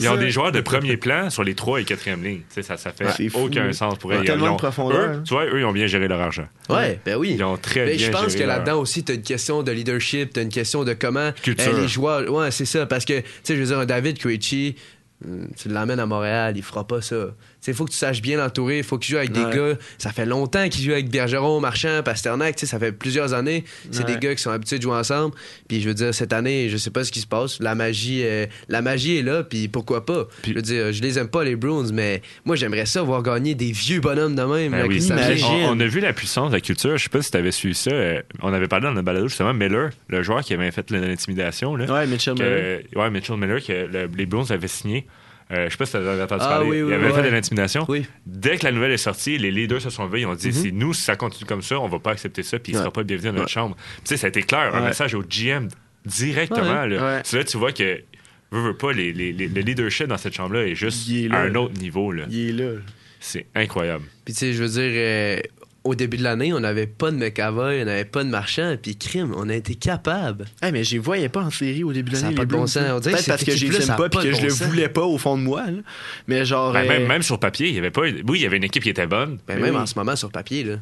[0.00, 2.40] Ils ont, des, joueurs de premier plan sur les trois et quatrième lignes.
[2.48, 4.24] Tu sais, ça, ça fait fou, aucun sens pour eux.
[4.24, 5.22] tellement de profondeur, eux, hein.
[5.24, 6.46] Tu vois, eux, ils ont bien géré leur argent.
[6.68, 7.32] Ouais, ben oui.
[7.34, 10.32] Ils ont très Ben, bien je pense que là-dedans aussi, t'as une question de leadership,
[10.32, 12.30] t'as une question de comment euh, les joueurs.
[12.32, 12.86] Ouais, c'est ça.
[12.86, 14.76] Parce que, tu sais, je veux dire, un David Krejci,
[15.26, 17.28] euh, tu l'emmènes à Montréal, il fera pas ça.
[17.66, 19.44] Il faut que tu saches bien l'entourer, il faut qu'il joue avec Ouais.
[19.50, 19.74] des gars.
[19.98, 23.64] Ça fait longtemps qu'il joue avec Bergeron, Marchand, Pasternak, tu sais, ça fait plusieurs années.
[23.90, 24.14] C'est Ouais.
[24.14, 25.34] des gars qui sont habitués de jouer ensemble.
[25.68, 27.58] Puis je veux dire, cette année, je sais pas ce qui se passe.
[27.60, 30.26] La magie, euh, la magie est là, puis pourquoi pas?
[30.42, 33.22] Puis- je veux dire, je les aime pas, les Bruins, mais moi, j'aimerais ça voir
[33.22, 34.72] gagner des vieux bonhommes de même.
[34.72, 35.00] Ben là, oui,
[35.44, 36.96] on, on a vu la puissance de la culture.
[36.96, 37.90] Je sais pas si tu avais suivi ça.
[37.90, 39.52] euh, on avait parlé dans le balado justement.
[39.54, 41.76] Miller, le joueur qui avait fait l'intimidation.
[41.76, 42.80] là, Ouais, Mitchell que- Miller.
[42.94, 45.06] ouais, Mitchell Miller, que le- les Bruins avaient signé.
[45.52, 46.68] Euh, je sais pas si tu as entendu Ah parler.
[46.68, 47.26] oui, oui, il avait oui, fait ouais.
[47.28, 47.84] de l'intimidation.
[47.88, 48.04] Oui.
[48.26, 50.22] Dès que la nouvelle est sortie, les leaders se sont levés.
[50.22, 50.52] Ils ont dit Mhm.
[50.52, 52.80] si nous, si ça continue comme ça, on va pas accepter ça, puis il Ouais.
[52.82, 53.48] sera pas bienvenu dans notre Ouais.
[53.52, 53.76] chambre.
[53.98, 54.74] Tu sais, ça a été clair.
[54.74, 54.88] Un Ouais.
[54.88, 55.68] message au GM
[56.04, 56.82] directement.
[56.82, 56.88] Ouais.
[56.88, 57.16] là.
[57.16, 57.20] Ouais.
[57.24, 58.02] C'est là tu vois que.
[58.52, 61.40] Veux, veux pas, les, les- les- le leadership dans cette chambre-là est juste est à
[61.42, 62.12] un autre niveau.
[62.12, 62.24] là.
[62.30, 62.78] Il est là.
[63.18, 64.04] C'est incroyable.
[64.24, 65.40] Puis tu sais, je veux dire, euh,
[65.86, 68.96] au début de l'année, on n'avait pas de McAvoy, on n'avait pas de Marchand, puis
[68.96, 70.44] crime, on a été capable.
[70.60, 72.34] Ah, mais je les voyais pas en série au début de Ça l'année.
[72.36, 72.82] pas les de bon sens.
[72.82, 72.96] là.
[72.96, 74.36] On dirait que Peut-être parce cette que je les ça aime pas pas puis que
[74.36, 75.66] je le voulais pas au fond de moi.
[75.66, 75.78] là.
[76.26, 76.72] Mais genre.
[76.72, 78.02] Ben, même, euh, même sur papier, il y avait pas.
[78.02, 79.38] Oui, il y avait une équipe qui était bonne.
[79.46, 79.80] Ben, même oui.
[79.80, 80.76] en ce moment, sur papier, là.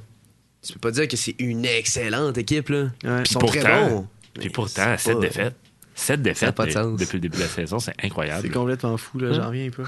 [0.67, 2.79] Tu peux pas dire que c'est une excellente équipe, là.
[2.83, 2.91] ouais.
[3.05, 4.07] Ils Puis sont très pourtant- bons.
[4.41, 5.55] Puis pourtant, c'est sept pas- défaites.
[5.97, 8.41] Sept Ça défaites pas de depuis le début de la saison, c'est incroyable.
[8.43, 9.33] C'est complètement fou, là.
[9.33, 9.85] J'en reviens pas.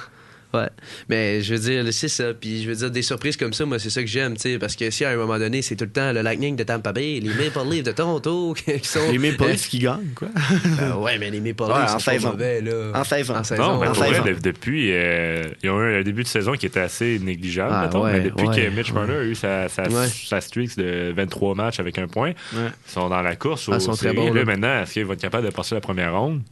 [0.57, 0.68] Ouais.
[1.09, 2.32] Mais je veux dire, c'est ça.
[2.34, 4.59] Puis je veux dire, des surprises comme ça, moi, c'est ça que j'aime, tu sais.
[4.59, 6.92] Parce que si à un moment donné, c'est tout le temps le Lightning de Tampa
[6.92, 9.11] Bay, les Maple Leafs de Toronto, qui sont.
[9.11, 10.28] Les Maple Leafs qui gagnent, quoi.
[10.78, 12.90] Ben ouais, mais les Maple Ouais, Leafs en sont pas mauvais, là.
[12.94, 13.34] En saison.
[13.36, 13.62] En saison.
[13.74, 16.80] Non, mais en vrai, depuis, euh, ils ont eu un début de saison qui était
[16.80, 19.82] assez négligeable, Ah, mettons, ouais, mais depuis ouais, que Mitch Marner a eu sa, sa,
[19.88, 20.07] Ouais.
[20.09, 22.70] sa streak de 23 matchs avec un point, Ouais.
[22.86, 23.68] ils sont dans la course.
[23.70, 24.16] Ah, ils sont très séries.
[24.16, 24.44] bons, là.
[24.44, 26.42] maintenant, est-ce qu'ils vont être capables de passer la première ronde?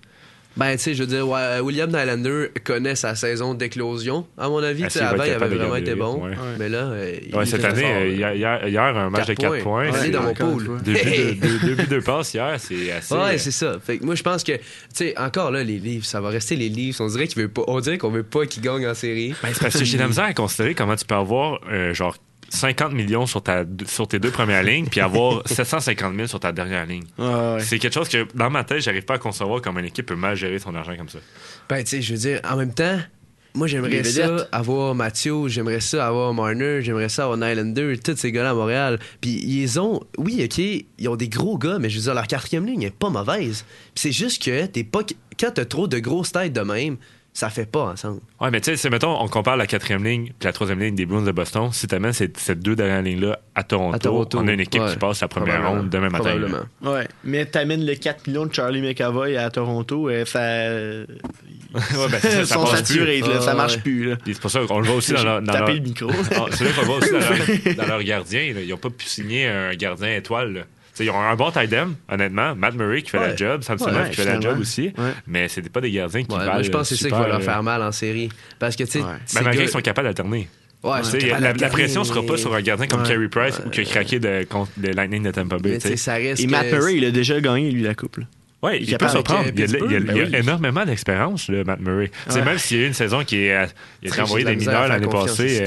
[0.57, 4.63] Ben, tu sais, je veux dire, ouais, William Nylander connaît sa saison d'éclosion, à mon
[4.63, 4.87] avis.
[4.87, 6.25] Qu'il va avant, il avait vraiment été bon.
[6.27, 6.35] ouais.
[6.61, 9.35] Mais là, euh, il Ouais, cette année, fort, euh, hier, hier, hier, un match de
[9.35, 9.91] 4 Quatre points.
[9.91, 10.09] points.
[10.11, 10.81] dans mon pool.
[10.85, 13.15] Deux buts, de- deux- deux buts, deux passes hier, c'est assez.
[13.15, 13.79] Ouais, euh, c'est ça.
[13.85, 14.61] Fait que moi, je pense que, tu
[14.93, 16.97] sais, encore là, les livres, ça va rester les livres.
[17.01, 19.35] On dirait qu'il qu'on veut pas qu'ils gagnent en série.
[19.43, 22.17] Ben, c'est parce que j'ai la misère à considérer comment tu peux avoir euh, genre
[22.49, 26.53] 50 millions sur, ta, sur tes deux premières lignes puis avoir 750 000 sur ta
[26.53, 27.05] dernière ligne.
[27.19, 27.61] Ouais, ouais.
[27.61, 30.17] C'est quelque chose que dans ma tête, j'arrive pas à concevoir comment une équipe peut
[30.17, 31.19] mal gérer son argent comme ça.
[31.69, 32.99] Ben, tu sais, je veux dire, en même temps,
[33.57, 34.15] moi, j'aimerais vedettes.
[34.15, 38.55] ça avoir Mathieu, j'aimerais ça avoir Marner, j'aimerais ça avoir Nylander, tous ces gars-là à
[38.55, 38.99] Montréal.
[39.21, 42.27] Puis ils ont, oui, OK, ils ont des gros gars, mais je veux dire, leur
[42.27, 43.65] quatrième ligne est pas mauvaise.
[43.95, 45.03] Puis c'est juste que t'es pas,
[45.39, 46.97] quand t'as trop de grosses têtes de même,
[47.37, 48.21] ça fait pas ensemble.
[48.41, 50.95] Ouais, mais tu sais, c'est, mettons, on compare la quatrième ligne puis la troisième ligne
[50.95, 51.69] des Bruins de Boston.
[51.73, 54.81] Si t'amènes ces, ces deux dernières lignes-là à Toronto, À Toronto, on a une équipe
[54.81, 54.93] ouais.
[54.93, 56.25] qui passe la première ronde demain matin.
[56.31, 56.59] Probablement.
[56.83, 56.93] là.
[56.93, 60.41] Ouais, mais t'amènes le 4 millions de Charlie McAvoy à Toronto, euh, ça.
[61.75, 63.81] Ouais, ben, ça, Ils ça sont saturés, Ah, marche ouais.
[63.83, 64.11] plus.
[64.11, 64.17] Là.
[64.25, 66.09] C'est pour ça qu'on le voit aussi dans leur, dans Tapez leur- le micro.
[66.31, 68.53] Ah, c'est vrai qu'on le voit aussi dans leur, dans leur gardien.
[68.55, 68.61] là.
[68.61, 70.53] Ils n'ont pas pu signer un gardien étoile.
[70.53, 70.61] là.
[71.01, 72.55] Ils ont un bon tight end, honnêtement.
[72.55, 74.93] Matt Murray qui fait la job, Samsonov Ouais, qui fait la job aussi.
[74.97, 75.11] Ouais.
[75.27, 77.27] Mais c'était pas des gardiens qui Ouais, valent je pense que c'est ça qui va
[77.29, 78.29] leur euh, faire mal en série.
[78.59, 80.49] Parce que, tu sais, Ben, malgré qu'ils sont capables d'alterner.
[80.83, 81.01] Ouais,
[81.41, 83.09] la, pression sera pas sur un gardien comme Ouais.
[83.09, 83.65] Carey Price Ouais.
[83.67, 85.79] ou qui a craqué de, contre le Lightning de Tampa Bay.
[86.39, 88.19] Et Matt Murray, il a déjà gagné, lui, la coupe.
[88.19, 88.25] là.
[88.63, 89.49] Ouais, il il, peut surprendre.
[89.55, 90.37] Il y a, euh, il y a- il y a oui.
[90.37, 92.11] énormément d'expérience, Matt Murray.
[92.31, 92.43] Ouais.
[92.45, 93.67] Même s'il y a eu une saison qui est,
[94.03, 95.63] il a été envoyé des mineurs l'année passée.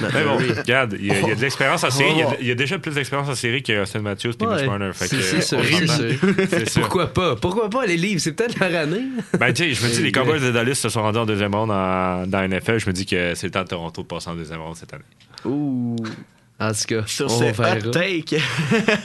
[0.00, 2.10] Mais- bon, regarde, il y a, il y a de l'expérience en série.
[2.12, 2.34] Il y a, Oh.
[2.40, 4.56] il y a déjà plus d'expérience en série que Austin Matthews et Ouais.
[4.56, 4.90] Mitch Marner.
[4.94, 6.08] Fait C'est que, c'est sûr, on c'est s'entend.
[6.08, 6.34] sûr.
[6.50, 6.80] C'est sûr.
[6.82, 7.36] Pourquoi pas?
[7.36, 8.20] Pourquoi pas les livres?
[8.20, 9.02] C'est peut-être leur année.
[9.38, 11.26] Ben, tu sais, je me dis, les le Cowboys de Dallas se sont rendus en
[11.26, 12.78] deuxième ronde en- dans la NFL.
[12.78, 14.92] Je me dis que c'est le temps de Toronto de passer en deuxième ronde cette
[14.94, 15.04] année.
[15.44, 15.96] Ouh.
[16.58, 17.76] En tout cas, Sur on ce verra.
[17.76, 18.38] hot take,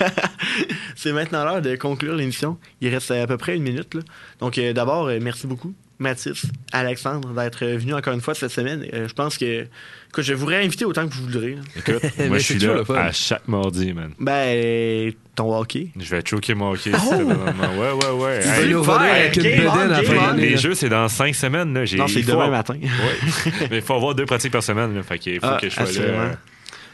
[0.96, 2.58] c'est maintenant l'heure de conclure l'émission.
[2.80, 3.94] Il reste à peu près une minute.
[3.94, 4.02] là.
[4.40, 8.86] Donc, euh, d'abord, euh, merci beaucoup, Mathis, Alexandre, d'être venu encore une fois cette semaine.
[8.94, 9.66] Euh, je pense que,
[10.12, 11.58] que je vous réinviter autant que vous voudrez.
[11.76, 14.12] Écoute, moi, je suis là à chaque mardi, man.
[14.20, 15.90] Ben, ton hockey.
[16.00, 16.90] Je vais choquer mon hockey.
[16.90, 17.36] présentement.
[17.80, 18.40] Ouais, ouais, ouais.
[18.64, 21.74] Tu nous Super, avec une l'année, les jeux, c'est dans cinq semaines.
[21.74, 21.82] Là.
[21.98, 22.76] Non, c'est demain avoir- matin.
[22.82, 23.52] Ouais.
[23.72, 24.96] Mais il faut avoir deux pratiques par semaine.
[24.96, 25.04] Là.
[25.04, 26.32] Fait qu'il faut Ah, que je sois là.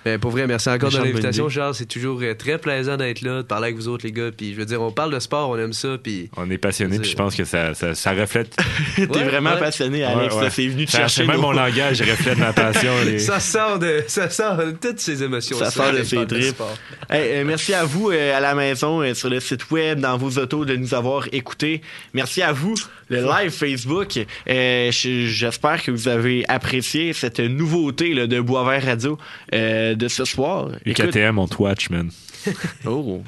[0.07, 1.49] Ben, pour vrai, merci encore de l'invitation.
[1.49, 1.75] Charles.
[1.75, 4.29] C'est toujours euh, très plaisant d'être là, de parler avec vous autres, les gars.
[4.35, 5.97] Puis je veux dire, on parle de sport, on aime ça.
[6.01, 8.55] Puis On est passionné, puis je pense que ça, ça, ça reflète.
[8.95, 9.59] T'es Ouais, vraiment ouais.
[9.59, 10.33] passionné, Alex.
[10.35, 11.25] Ouais, C'est venu te Ça- chercher.
[11.25, 12.93] même nos- mon langage reflète ma passion.
[13.05, 15.57] les- ça sort de, ça sort de toutes ces émotions.
[15.57, 16.61] Ça sort de ses parle tripes.
[17.09, 20.17] Hey, euh, merci à vous euh, à la maison, euh, sur le site web, dans
[20.17, 21.81] vos autos, de nous avoir écoutés.
[22.13, 22.75] Merci à vous,
[23.09, 24.17] le live Facebook.
[24.49, 29.17] Euh, je- J'espère que vous avez apprécié cette nouveauté là, de Boisvert Radio
[29.53, 30.69] euh, de ce soir.
[30.85, 32.11] Écoute- UKTM, on Twitch, man.
[32.85, 33.21] Oh.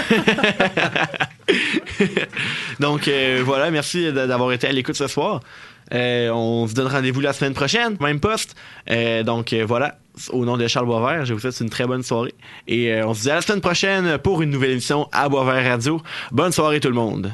[2.80, 5.40] Donc euh, voilà, merci d'avoir été à l'écoute ce soir.
[5.92, 8.54] Euh, on se donne rendez-vous la semaine prochaine, même poste.
[8.90, 9.98] Euh, donc euh, voilà,
[10.30, 12.34] au nom de Charles Boisvert, je vous souhaite une très bonne soirée.
[12.66, 16.00] Et on se dit à la semaine prochaine pour une nouvelle émission à Boisvert Radio.
[16.30, 17.32] Bonne soirée tout le monde.